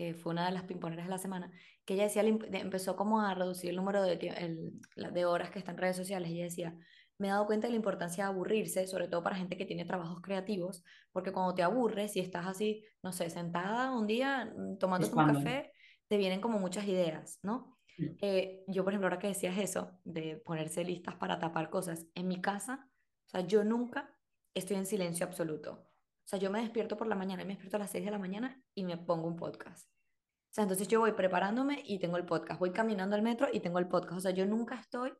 [0.00, 1.52] que fue una de las pimponeras de la semana,
[1.84, 5.76] que ella decía, empezó como a reducir el número de, el- horas que está en
[5.76, 6.74] redes sociales, y ella decía,
[7.18, 9.84] me he dado cuenta de la importancia de aburrirse, sobre todo para gente que tiene
[9.84, 10.82] trabajos creativos,
[11.12, 15.26] porque cuando te aburres y estás así, no sé, sentada un día mm, tomándote un
[15.26, 15.70] café,
[16.08, 17.76] te vienen como muchas ideas, ¿no?
[17.98, 18.06] Mm.
[18.22, 22.26] Eh, yo, por ejemplo, ahora que decías eso, de ponerse listas para tapar cosas, en
[22.26, 22.88] mi casa,
[23.26, 24.16] o sea, yo nunca
[24.54, 25.89] estoy en silencio absoluto.
[26.30, 28.18] O sea, yo me despierto por la mañana, me despierto a las 6 de la
[28.20, 29.88] mañana y me pongo un podcast.
[29.88, 33.58] O sea, entonces yo voy preparándome y tengo el podcast, voy caminando al metro y
[33.58, 34.18] tengo el podcast.
[34.18, 35.12] O sea, yo nunca estoy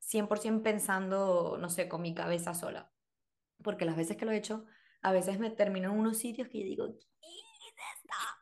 [0.00, 2.92] 100% pensando, no sé, con mi cabeza sola.
[3.64, 4.64] Porque las veces que lo he hecho,
[5.00, 6.86] a veces me termino en unos sitios que yo digo,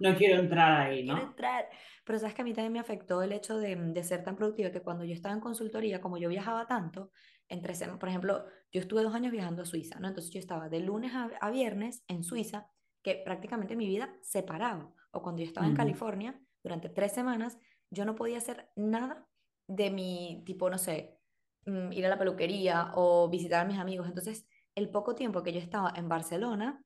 [0.00, 1.22] No quiero entrar ahí, quiero ¿no?
[1.28, 1.66] entrar.
[2.04, 4.70] Pero sabes que a mí también me afectó el hecho de, de ser tan productiva
[4.70, 7.10] que cuando yo estaba en consultoría, como yo viajaba tanto,
[7.50, 10.08] entre por ejemplo, yo estuve dos años viajando a Suiza, ¿no?
[10.08, 12.70] Entonces yo estaba de lunes a, a viernes en Suiza,
[13.02, 14.92] que prácticamente mi vida se paraba.
[15.10, 15.74] O cuando yo estaba en.
[15.74, 17.58] California, durante tres semanas,
[17.90, 19.28] yo no podía hacer nada
[19.66, 21.18] de mi tipo, no sé,
[21.66, 24.06] mm, ir a la peluquería o visitar a mis amigos.
[24.06, 26.84] Entonces, el poco tiempo que yo estaba en Barcelona,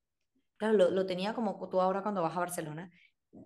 [0.56, 2.90] claro, lo, lo tenía como tú ahora cuando vas a Barcelona.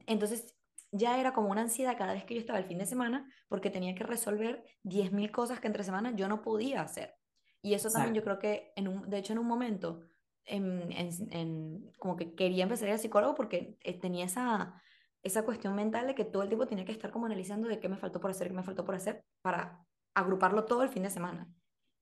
[0.06, 0.54] Entonces,
[0.90, 3.70] ya era como una ansiedad cada vez que yo estaba el fin de semana porque
[3.70, 7.14] tenía que resolver 10.000 cosas que entre semana yo no podía hacer.
[7.62, 10.00] Y eso también yo creo que, en un, de hecho, en un momento,
[10.44, 14.80] en, en- en- como que quería empezar a ir al psicólogo porque eh, tenía esa,
[15.22, 17.88] esa cuestión mental de que todo el tiempo tenía que estar como analizando de qué
[17.88, 21.10] me faltó por hacer, qué me faltó por hacer, para agruparlo todo el fin de
[21.10, 21.48] semana.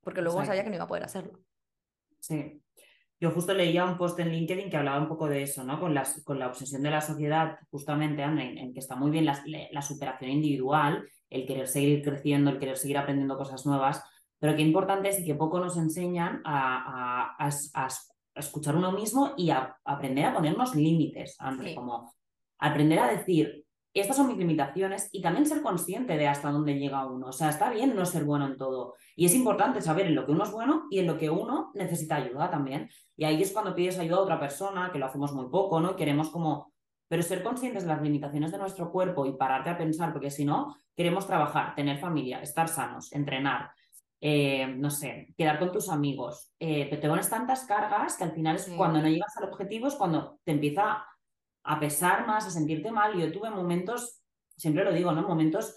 [0.02, 0.50] Porque luego Exacto.
[0.52, 1.40] sabía que no iba a poder hacerlo.
[2.20, 2.62] Sí.
[3.18, 5.80] Yo justo leía un post en LinkedIn que hablaba un poco de eso, ¿no?
[5.80, 9.10] Con, las, con la obsesión de la sociedad, justamente, André, en, en que está muy
[9.10, 14.02] bien la, la superación individual, el querer seguir creciendo, el querer seguir aprendiendo cosas nuevas,
[14.38, 17.48] pero qué importante es y que poco nos enseñan a, a-
[17.86, 17.88] a-
[18.34, 21.74] escuchar uno mismo y a, aprender a ponernos límites, André, Sí.
[21.74, 22.12] como
[22.58, 23.65] aprender a decir,
[24.00, 27.28] estas son mis limitaciones y también ser consciente de hasta dónde llega uno.
[27.28, 28.94] O sea, está bien no ser bueno en todo.
[29.14, 31.70] Y es importante saber en lo que uno es bueno y en lo que uno
[31.74, 32.90] necesita ayuda también.
[33.16, 35.92] Y ahí es cuando pides ayuda a otra persona, que lo hacemos muy poco, ¿no?
[35.92, 36.72] Y queremos como...
[37.08, 40.44] Pero ser conscientes de las limitaciones de nuestro cuerpo y pararte a pensar, porque si
[40.44, 43.70] no, queremos trabajar, tener familia, estar sanos, entrenar,
[44.20, 46.50] eh, no sé, quedar con tus amigos.
[46.58, 48.74] Eh, pero te pones tantas cargas que al final es Sí.
[48.76, 51.06] cuando no llegas al objetivo, es cuando te empieza
[51.66, 53.14] a pesar más, a sentirte mal.
[53.18, 54.22] Yo tuve momentos,
[54.56, 55.22] siempre lo digo, ¿no?
[55.26, 55.76] Momentos,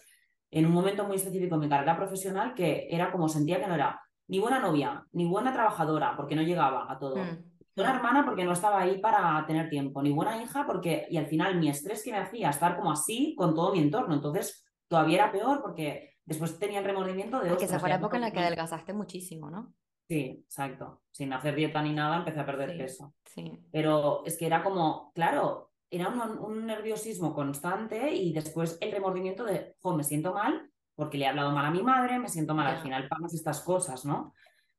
[0.52, 3.76] en un momento muy específico en mi carrera profesional, que era como sentía que no
[3.76, 7.18] era ni buena novia, ni buena trabajadora, porque no llegaba a todo.
[7.18, 11.16] Mm, Buena hermana porque no estaba ahí para tener tiempo, ni buena hija porque, y
[11.16, 14.66] al final mi estrés que me hacía estar como así con todo mi entorno, entonces
[14.90, 18.22] todavía era peor porque después tenía el remordimiento de que esa fue la época en
[18.24, 19.74] la que adelgazaste muchísimo, ¿no?
[20.10, 21.04] Sí, exacto.
[21.12, 22.78] Sin hacer dieta ni nada empecé a perder Sí.
[22.80, 23.14] peso.
[23.24, 23.58] Sí.
[23.72, 29.44] Pero es que era como, claro, era un, un nerviosismo constante y después el remordimiento
[29.44, 32.54] de, jo, me siento mal porque le he hablado mal a mi madre, me siento
[32.54, 34.34] mal, al final pagas estas cosas, ¿no?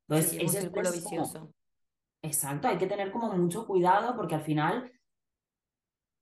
[0.06, 1.54] Entonces, sí, es un círculo como- vicioso.
[2.22, 4.92] exacto, hay que tener como mucho cuidado porque al final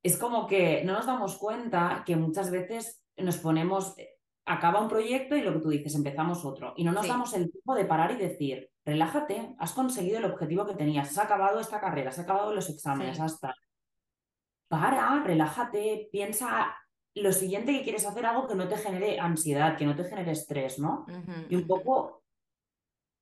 [0.02, 3.96] es como que no nos damos cuenta que muchas veces nos ponemos,
[4.46, 6.72] acaba un proyecto y lo que tú dices, empezamos otro.
[6.76, 7.10] Y no nos Sí.
[7.10, 11.18] damos el tiempo de parar y decir, relájate, has conseguido el objetivo que tenías, has
[11.18, 13.22] acabado esta carrera, has acabado los exámenes, Sí.
[13.22, 13.54] hasta.
[14.68, 16.76] Para, relájate, piensa
[17.14, 20.32] lo siguiente que quieres hacer, algo que no te genere ansiedad, que no te genere
[20.32, 21.06] estrés, ¿no?
[21.48, 22.22] Y un poco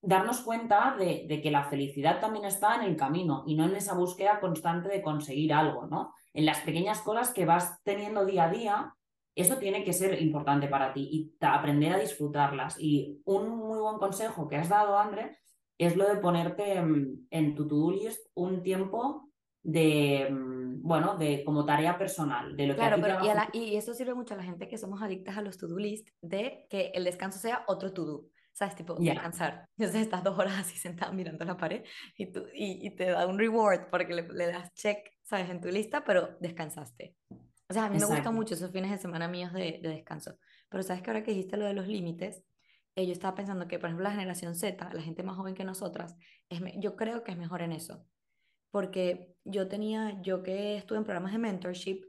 [0.02, 3.74] darnos cuenta de, de que la felicidad también está en el camino y no en
[3.74, 6.14] esa búsqueda constante de conseguir algo, ¿no?
[6.34, 8.94] En las pequeñas cosas que vas teniendo día a día,
[9.34, 12.76] eso tiene que ser importante para ti y aprender a disfrutarlas.
[12.80, 15.38] Y un muy buen consejo que has dado, André,
[15.78, 19.25] es lo de ponerte mm, en tu to-do list un tiempo
[19.66, 23.34] de, mm, bueno, de como tarea personal, de lo que Claro, te pero y, a
[23.34, 26.08] la- y eso sirve mucho a la gente que somos adictas a los to-do list,
[26.22, 28.26] de que el descanso sea otro to-do.
[28.52, 28.74] ¿Sabes?
[28.74, 29.12] Tipo, Ya.
[29.12, 29.68] descansar.
[29.76, 31.84] Entonces estás dos horas así sentada mirando la pared
[32.16, 35.50] y, tú, y, y te da un reward porque le, le das check, ¿sabes?
[35.50, 37.16] En tu lista, pero descansaste.
[37.68, 38.32] O sea, a mí me gustan Exacto.
[38.32, 40.38] mucho esos fines de semana míos de, de descanso.
[40.70, 42.44] Pero sabes que ahora que dijiste lo de los límites,
[42.94, 45.64] eh, yo estaba pensando que, por ejemplo, la generación Z, la gente más joven que
[45.64, 46.16] nosotras,
[46.48, 48.06] es yo creo que es mejor en eso.
[48.70, 52.04] Porque yo tenía, yo que estuve en programas de mentorship,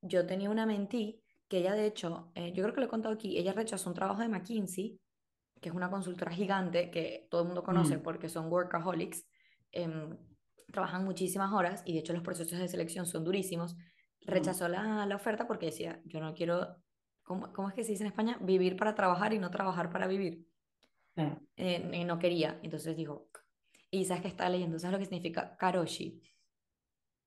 [0.00, 3.14] yo tenía una mentee que ella de hecho, eh, yo creo que lo he contado
[3.14, 5.00] aquí, ella rechazó un trabajo de McKinsey,
[5.60, 8.02] que es una consultora gigante que todo el mundo conoce Mm.
[8.02, 9.26] porque son workaholics,
[9.72, 10.16] em,
[10.72, 13.76] trabajan muchísimas horas y de hecho los procesos de selección son durísimos.
[14.22, 16.76] Rechazó la, la oferta porque decía, yo no quiero,
[17.22, 18.38] ¿cómo, cómo es que se dice en España?
[18.40, 20.46] Vivir para trabajar y no trabajar para vivir.
[21.56, 23.30] Eh, y no quería, entonces dijo,
[24.00, 26.22] y sabes que estaba leyendo, ¿sabes lo que significa karoshi?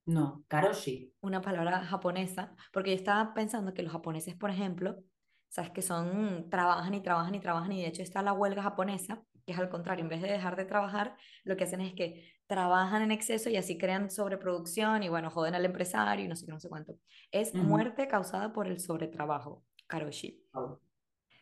[0.06, 1.14] No, karoshi.
[1.22, 5.04] una palabra japonesa, porque yo estaba pensando que los japoneses, por ejemplo,
[5.50, 9.24] sabes que son, trabajan y trabajan y trabajan, y de hecho está la huelga japonesa,
[9.46, 12.32] que es al contrario, en vez de dejar de trabajar, lo que hacen es que
[12.48, 16.46] trabajan en exceso y así crean sobreproducción y bueno, joden al empresario y no sé
[16.46, 16.96] qué, no sé cuánto.
[17.32, 20.44] Es muerte causada por el sobretrabajo, karoshi.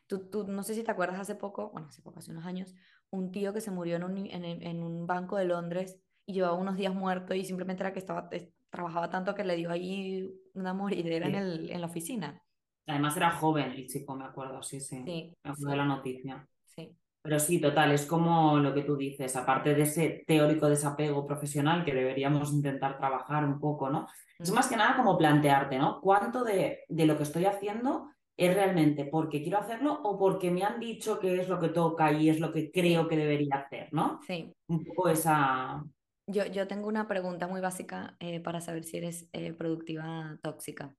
[0.07, 2.73] Tú, tú, no sé si te acuerdas hace poco, bueno, hace poco, hace unos años,
[3.11, 6.55] un tío que se murió en un, en, en un banco de Londres y llevaba
[6.57, 10.29] unos días muerto y simplemente era que estaba, es- trabajaba tanto que le dio ahí
[10.53, 12.43] una moridera en, el, en la oficina.
[12.87, 14.95] Además era joven el chico, me acuerdo, sí, sí.
[15.05, 16.47] Sí, Me acuerdo sí, de la noticia.
[16.65, 21.27] sí, Pero sí, total, es como lo que tú dices, aparte de ese teórico desapego
[21.27, 24.07] profesional que deberíamos intentar trabajar un poco, ¿no?
[24.41, 26.01] Es más que nada como plantearte, ¿no?
[26.01, 30.63] ¿Cuánto de, de lo que estoy haciendo es realmente porque quiero hacerlo o porque me
[30.63, 33.89] han dicho que es lo que toca y es lo que creo que debería hacer,
[33.91, 34.19] ¿no?
[34.25, 34.53] sí.
[34.67, 35.83] Un poco esa...
[36.27, 40.93] Yo, yo tengo una pregunta muy básica eh, para saber si eres eh, productiva tóxica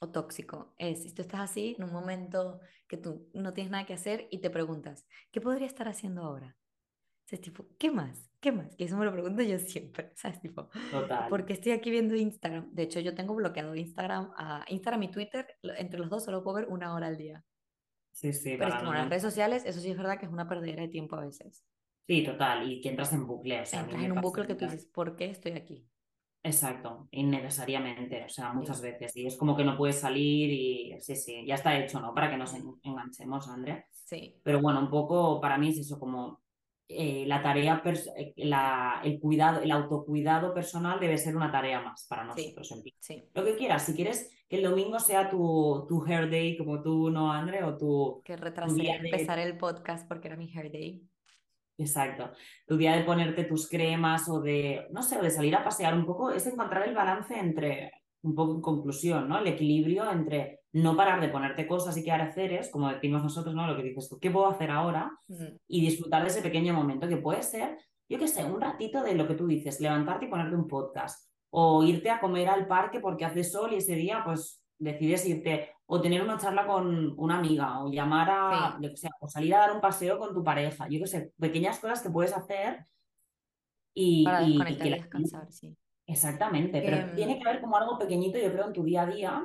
[0.00, 0.74] o tóxico.
[0.78, 4.28] Es si tú estás así en un momento que tú no tienes nada que hacer
[4.30, 6.56] y te preguntas, ¿qué podría estar haciendo ahora?
[7.26, 8.30] O sea, es tipo, ¿qué más?
[8.40, 8.76] ¿Qué más?
[8.76, 10.40] Que eso me lo pregunto yo siempre, ¿sabes?
[10.40, 11.28] Tipo, Total.
[11.28, 12.70] ¿por qué estoy aquí viendo Instagram?
[12.72, 16.56] De hecho, yo tengo bloqueado Instagram, a Instagram y Twitter, entre los dos solo puedo
[16.56, 17.44] ver una hora al día.
[18.10, 20.32] Sí, sí, Pero es que bueno, las redes sociales, eso sí es verdad que es
[20.32, 21.64] una perdedera de tiempo a veces.
[22.08, 24.64] Sí, total, y que entras en bucle, o sea, Entras en un bucle que tú
[24.64, 25.88] dices, ¿por qué estoy aquí?
[26.42, 29.16] Exacto, innecesariamente, o sea, muchas Sí, veces.
[29.16, 32.14] Y es como que no puedes salir y sí, sí, ya está hecho, ¿no?
[32.14, 33.84] Para que nos en- enganchemos, Andrea.
[33.90, 36.40] sí, Pero bueno, un poco para mí es eso, como
[36.88, 42.06] eh, la tarea, eh, la, el cuidado, el autocuidado personal debe ser una tarea más
[42.08, 42.82] para sí, nosotros.
[42.82, 42.94] fin.
[43.00, 43.24] sí.
[43.34, 47.10] Lo que quieras, si quieres que el domingo sea tu, tu hair day como tú,
[47.10, 47.64] ¿no, André?
[47.64, 49.44] O tu, Que retrasé empezar de...
[49.44, 51.02] el podcast porque era mi hair day.
[51.78, 52.30] Exacto.
[52.66, 55.94] Tu día de ponerte tus cremas o de, no sé, o de salir a pasear
[55.94, 57.90] un poco, es encontrar el balance entre,
[58.22, 59.38] un poco en conclusión, ¿no?
[59.38, 63.66] El equilibrio entre no parar de ponerte cosas y quedar haceres, como decimos nosotros, ¿no?
[63.66, 65.10] Lo que dices tú, ¿qué puedo hacer ahora?
[65.66, 67.78] Y disfrutar de ese pequeño momento que puede ser,
[68.10, 71.30] yo qué sé, un ratito de lo que tú dices, levantarte y ponerte un podcast,
[71.50, 75.70] o irte a comer al parque porque hace sol y ese día, pues decides irte,
[75.86, 79.60] o tener una charla con una amiga, o llamar a, Sí, sea, o salir a
[79.60, 82.84] dar un paseo con tu pareja, yo qué sé, pequeñas cosas que puedes hacer
[83.94, 85.74] y, para y- que la- descansar, sí.
[86.08, 89.06] Exactamente, pero tiene mm, que haber como algo pequeñito, yo creo, en tu día a
[89.06, 89.42] día,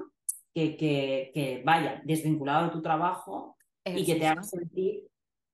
[0.54, 5.08] que, que, que vaya desvinculado de tu trabajo y que te haga sentir,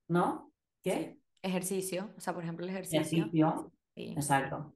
[0.07, 0.51] ¿no?
[0.83, 0.91] ¿Qué?
[0.91, 1.21] sí.
[1.43, 2.99] Ejercicio, o sea, por ejemplo, el ejercicio.
[2.99, 3.71] Ejercicio.
[3.95, 4.11] Sí.
[4.11, 4.75] Exacto.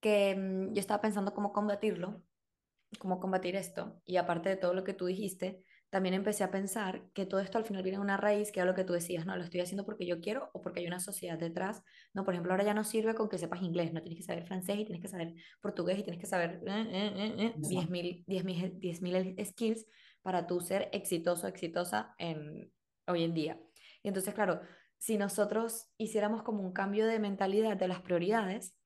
[0.00, 2.22] Que mm, yo estaba pensando cómo combatirlo,
[2.98, 4.00] cómo combatir esto.
[4.06, 7.58] Y aparte de todo lo que tú dijiste, también empecé a pensar que todo esto
[7.58, 9.60] al final viene de una raíz, que era lo que tú decías, no, lo estoy
[9.60, 11.82] haciendo porque yo quiero o porque hay una sociedad detrás.
[12.14, 14.46] No, por ejemplo, ahora ya no sirve con que sepas inglés, no tienes que saber
[14.46, 17.70] francés y tienes que saber portugués y tienes que saber eh, eh, eh, eh, Eso.
[17.70, 19.86] 10.000 10.000 10.000 skills
[20.22, 22.72] para tú ser exitoso, exitosa en,
[23.08, 23.60] hoy en día.
[24.02, 24.60] Y entonces, claro,
[24.96, 28.76] si nosotros hiciéramos como un cambio de mentalidad de las prioridades,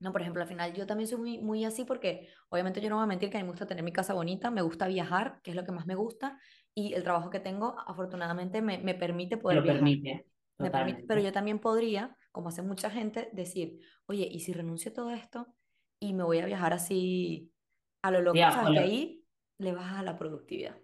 [0.00, 2.96] no, por ejemplo, al final yo también soy muy, muy así porque obviamente yo no
[2.96, 5.40] voy a mentir que a mí me gusta tener mi casa bonita, me gusta viajar,
[5.42, 6.38] que es lo que más me gusta,
[6.74, 9.66] y el trabajo que tengo afortunadamente me, me permite Te poder lo viajar.
[9.66, 10.26] permite,
[10.58, 14.90] Me permite, pero yo también podría, como hace mucha gente, decir, oye, ¿y si renuncio
[14.90, 15.46] a todo esto
[16.00, 17.52] y me voy a viajar así
[18.02, 18.46] a lo loco?
[18.46, 18.72] O ¿Sabes?
[18.72, 19.24] Que ahí
[19.58, 20.76] le bajas a la productividad.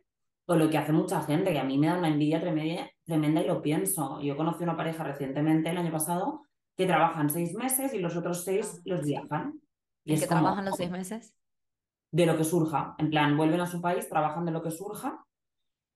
[0.46, 3.40] o lo que hace mucha gente, que a mí me da una envidia tremenda, tremenda
[3.42, 4.20] y lo pienso.
[4.20, 6.42] Yo conocí una pareja recientemente, el año pasado,
[6.76, 9.06] que trabajan seis meses y los otros Ah, seis los sí.
[9.06, 9.60] viajan.
[10.04, 11.34] Y ¿En es qué como, trabajan los seis meses?
[12.12, 12.94] de lo que surja.
[12.98, 15.25] En plan, vuelven a su país, trabajan de lo que surja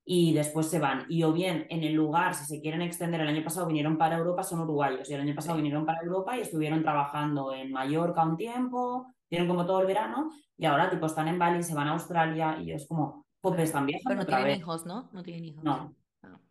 [0.04, 1.06] y después se van.
[1.08, 4.16] Y o bien en el lugar, si se quieren extender, el año pasado vinieron para
[4.18, 5.62] Europa, son uruguayos, y el año pasado Sí.
[5.62, 10.30] vinieron para Europa y estuvieron trabajando en Mallorca un tiempo, tienen como todo el verano,
[10.56, 13.62] y ahora tipo están en Bali, se van a Australia, y es como, Claro.
[13.64, 14.58] están Pero no otra tienen vez.
[14.58, 15.10] hijos, ¿no?
[15.12, 15.62] No tienen hijos.
[15.62, 15.92] No, Ah,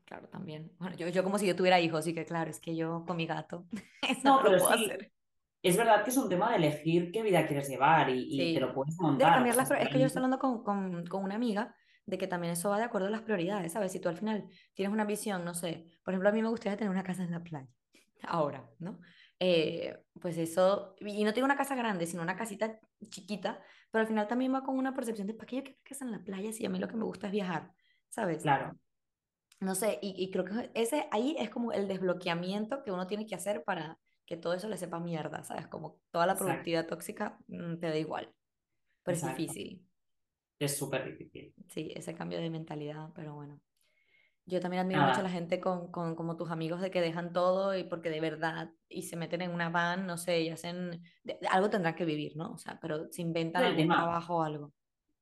[0.08, 0.74] claro, también.
[0.80, 3.18] Bueno, yo, yo como si yo tuviera hijos, y que claro, es que yo con
[3.18, 3.68] mi gato,
[4.02, 5.14] eso no, no lo pero puedo sí, hacer.
[5.64, 8.60] es verdad que es un tema de elegir qué vida quieres llevar y, y te
[8.60, 8.74] lo Sí.
[8.74, 9.34] puedes De montar.
[9.34, 12.54] Cambiar las Es que yo estoy hablando con, con, con una amiga de que también
[12.54, 13.92] eso va de acuerdo a las prioridades, ¿sabes?
[13.92, 16.78] Si tú al final tienes una visión, no sé, por ejemplo, a mí me gustaría
[16.78, 17.68] tener una casa en la playa,
[18.28, 19.00] ahora, ¿no?
[19.40, 22.80] eh, pues eso, y no tengo una casa grande, sino una casita
[23.10, 26.06] chiquita, pero al final también va con una percepción de, ¿para qué yo quiero casa
[26.06, 27.72] en la playa si a mí lo que me gusta es viajar?
[28.10, 28.44] ¿Sabes?
[28.44, 28.80] Claro.
[29.60, 33.26] No sé, y, y creo que ese ahí es como el desbloqueamiento que uno tiene
[33.26, 35.68] que hacer para que todo eso le sepa mierda, ¿sabes?
[35.68, 36.38] Como toda la Exacto.
[36.38, 38.36] productividad tóxica mm, te da igual,
[39.04, 39.88] pero es difícil,
[40.60, 41.56] Es súper difícil.
[41.70, 43.62] sí, ese cambio de mentalidad, pero bueno.
[44.46, 47.34] Yo también admiro mucho a la gente con, con como tus amigos de que dejan
[47.34, 51.04] todo y porque de verdad y se meten en una van, no sé, y hacen,
[51.24, 52.54] de- algo tendrán que vivir, ¿no?
[52.54, 54.74] O sea, pero se inventan algún tema, trabajo o algo.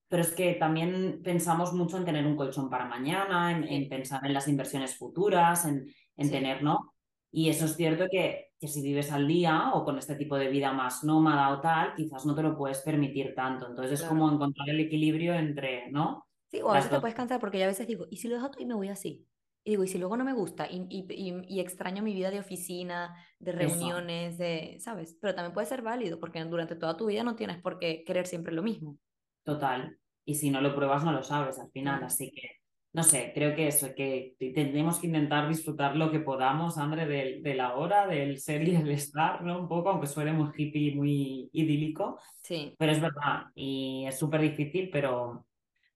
[0.08, 4.34] Pero es que también pensamos mucho en tener un colchón para mañana, en, pensar en
[4.34, 6.94] las inversiones futuras, en, en sí, tener, ¿no?
[7.32, 10.48] Y eso es cierto que, que si vives al día o con este tipo de
[10.48, 13.68] vida más nómada o tal, quizás no te lo puedes permitir tanto.
[13.68, 16.28] Entonces es como encontrar el equilibrio entre, ¿no?
[16.48, 18.36] Sí, o a veces te puedes cansar porque yo a veces digo, ¿y si lo
[18.36, 19.28] dejo y me voy así?
[19.66, 20.68] Y digo, ¿y si luego no me gusta?
[20.70, 25.18] Y, y, y, y extraño mi vida de oficina, de Eso, reuniones, de, ¿sabes?
[25.20, 28.28] Pero también puede ser válido porque durante toda tu vida no tienes por qué querer
[28.28, 29.00] siempre lo mismo.
[29.46, 29.98] Total.
[30.26, 32.04] Y si no lo pruebas, no lo sabes al final.
[32.04, 32.50] Así que,
[32.94, 37.06] no sé, creo que eso, que te- tenemos que intentar disfrutar lo que podamos, André,
[37.06, 39.60] del, de la hora, del ser y el estar, ¿no?
[39.60, 42.20] Un poco, aunque suene muy hippie, muy idílico.
[42.42, 42.74] Sí.
[42.78, 45.46] Pero es verdad, y es súper difícil, pero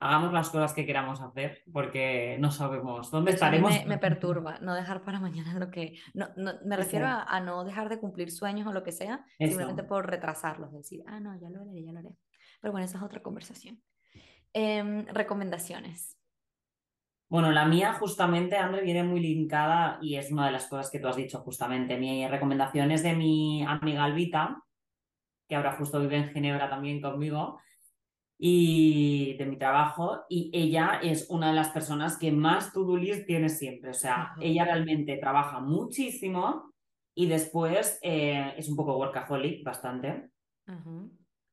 [0.02, 3.72] hagamos las cosas que queramos hacer porque no sabemos dónde Eso estaremos.
[3.72, 5.98] me, me perturba, no dejar para mañana lo que...
[6.14, 9.26] No, no, me refiero a, a no dejar de cumplir sueños o lo que sea,
[9.38, 12.10] simplemente por retrasarlos, decir, ah, no, ya lo haré, ya lo haré.
[12.60, 13.82] Pero bueno, esa es otra conversación.
[14.54, 16.18] Em, recomendaciones.
[17.30, 21.00] Bueno, la mía justamente, André, viene muy linkada y es una de las cosas que
[21.00, 21.96] tú has dicho justamente.
[21.98, 24.64] Mi recomendación es de mi amiga Albita,
[25.48, 27.60] que ahora justo vive en Ginebra también conmigo,
[28.42, 33.28] y de mi trabajo, y ella es una de las personas que más to-do list
[33.28, 33.92] tiene siempre.
[33.92, 36.74] O sea, ella realmente trabaja muchísimo
[37.14, 40.30] y después eh, es un poco workaholic, bastante.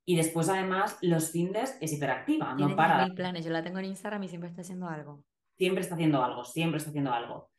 [0.09, 3.07] Y después, además, los fines es hiperactiva, Tiene no para.
[3.09, 5.25] 10.000 planes, yo la tengo en Instagram y siempre está haciendo algo.
[5.59, 7.51] Siempre está haciendo algo, siempre está haciendo algo.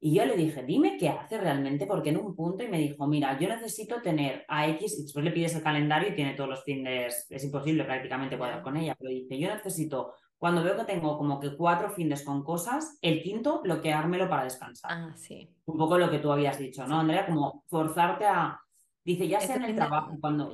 [0.00, 3.08] Y yo le dije, dime qué hace realmente, porque en un punto y me dijo,
[3.08, 6.48] mira, yo necesito tener a X, y después le pides el calendario y tiene todos
[6.48, 10.84] los fines, es imposible prácticamente cuadrar con ella, pero dice, yo necesito, cuando veo que
[10.84, 14.90] tengo como que cuatro fines con cosas, el quinto bloqueármelo para descansar.
[14.94, 15.52] Ah, sí.
[15.64, 17.00] Un poco lo que tú habías dicho, ¿no.
[17.00, 17.26] Andrea?
[17.26, 18.60] Como forzarte a,
[19.04, 19.82] dice, ya sea Este en el de...
[19.82, 20.52] trabajo, cuando.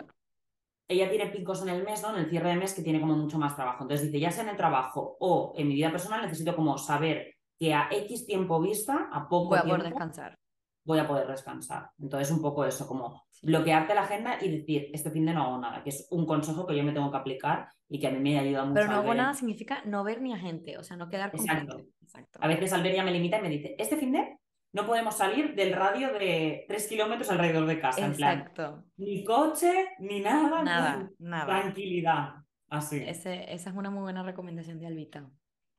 [0.89, 2.11] Ella tiene picos en el mes, ¿no?
[2.11, 3.83] En el cierre de mes que tiene como mucho más trabajo.
[3.85, 7.35] Entonces dice, ya sea en el trabajo o en mi vida personal, necesito como saber
[7.59, 10.39] que a X tiempo vista, a poco Voy a poder descansar.
[10.85, 11.91] voy a poder descansar.
[11.99, 13.47] Entonces un poco eso, como Sí.
[13.47, 16.67] bloquearte la agenda y decir, este fin de no hago nada, que es un consejo
[16.67, 18.95] que yo me tengo que aplicar y que a mí me ayuda mucho Pero no
[18.99, 19.17] hago ver.
[19.17, 21.77] nada significa no ver ni a gente, o sea, no quedar con Exacto.
[21.79, 21.91] gente.
[22.03, 22.39] Exacto.
[22.43, 24.39] A veces Alberia me limita y me dice, este fin de
[24.75, 28.85] no podemos salir del radio de tres kilómetros alrededor de casa, en plan, Exacto.
[28.97, 31.47] ni coche, ni nada, Nada, plan, nada.
[31.47, 32.35] tranquilidad.
[32.69, 32.97] Así.
[33.07, 35.31] Ese, esa es una muy buena recomendación de Albita.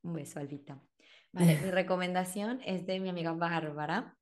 [0.02, 0.80] Un beso, Albita.
[1.34, 4.16] Vale, mi recomendación es de mi amiga Bárbara.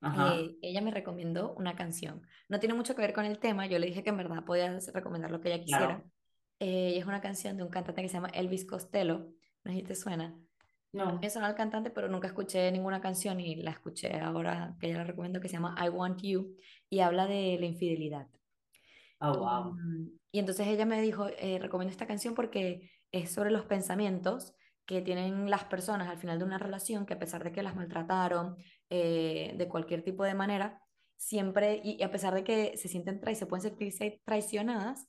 [0.00, 0.34] Ajá.
[0.34, 2.22] Eh, ella me recomendó una canción.
[2.48, 4.76] No tiene mucho que ver con el tema, yo le dije que en verdad podía
[4.92, 5.86] recomendar lo que ella quisiera.
[5.86, 6.10] Claro.
[6.58, 9.28] Eh, y es una canción de un cantante que se llama Elvis Costello.
[9.62, 10.34] No sé si te suena.
[10.92, 11.20] No.
[11.30, 15.04] suena el cantante, pero nunca escuché ninguna canción y la escuché ahora que ella la
[15.04, 16.56] recomiendo, que se llama I Want You
[16.88, 18.26] y habla de la infidelidad.
[19.22, 19.76] Oh, wow.
[20.32, 24.54] y entonces ella me dijo, eh, recomiendo esta canción porque es sobre los pensamientos
[24.86, 27.76] que tienen las personas al final de una relación, que a pesar de que las
[27.76, 28.56] maltrataron
[28.88, 30.82] eh, de cualquier tipo de manera,
[31.16, 35.06] siempre, y, y a pesar de que se sienten y se pueden sentirse traicionadas,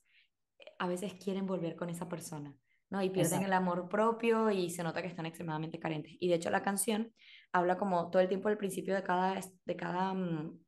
[0.78, 2.54] a veces quieren volver con esa persona,
[2.92, 3.02] ¿no?
[3.02, 3.56] Y pierden el Exacto.
[3.56, 6.12] amor propio y se nota que están extremadamente carentes.
[6.20, 7.10] Y de hecho la canción
[7.50, 10.60] habla como todo el tiempo al principio de cada, de cada mm,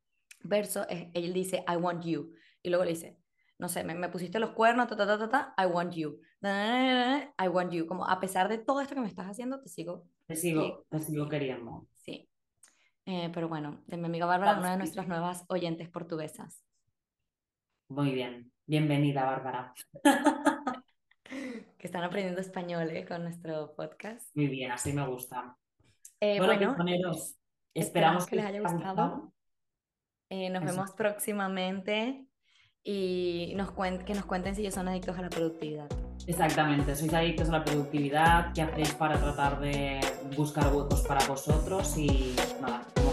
[0.44, 2.32] verso, es- él dice, I want you.
[2.62, 3.18] Y luego le dice,
[3.58, 6.18] no sé, me, me pusiste los cuernos, ta, ta, ta, ta, ta, I want you.
[6.42, 7.86] I want you.
[7.86, 10.06] Como a pesar de todo esto que me estás haciendo, te sigo.
[10.26, 11.86] Te sigo, te sigo queriendo.
[11.96, 12.26] Sí.
[13.04, 16.64] Eh, pero bueno, de mi amiga Bárbara, una de nuestras nuevas oyentes portuguesas.
[17.88, 18.50] Muy bien.
[18.66, 19.74] Bienvenida, Bárbara.
[21.84, 24.34] que están aprendiendo español eh, con nuestro podcast.
[24.34, 25.54] Muy bien, así me gusta.
[26.18, 27.36] Eh, Bueno, bueno, pistoneros,
[27.74, 29.34] esperamos esperamos que les haya gustado.
[30.30, 30.72] eh, nos Eso.
[30.72, 32.24] vemos próximamente
[32.82, 33.72] y nos
[34.06, 35.88] que nos cuenten si ellos son adictos a la productividad.
[36.26, 40.00] Exactamente, sois adictos a la productividad, qué hacéis para tratar de
[40.38, 43.03] buscar huecos para vosotros y nada.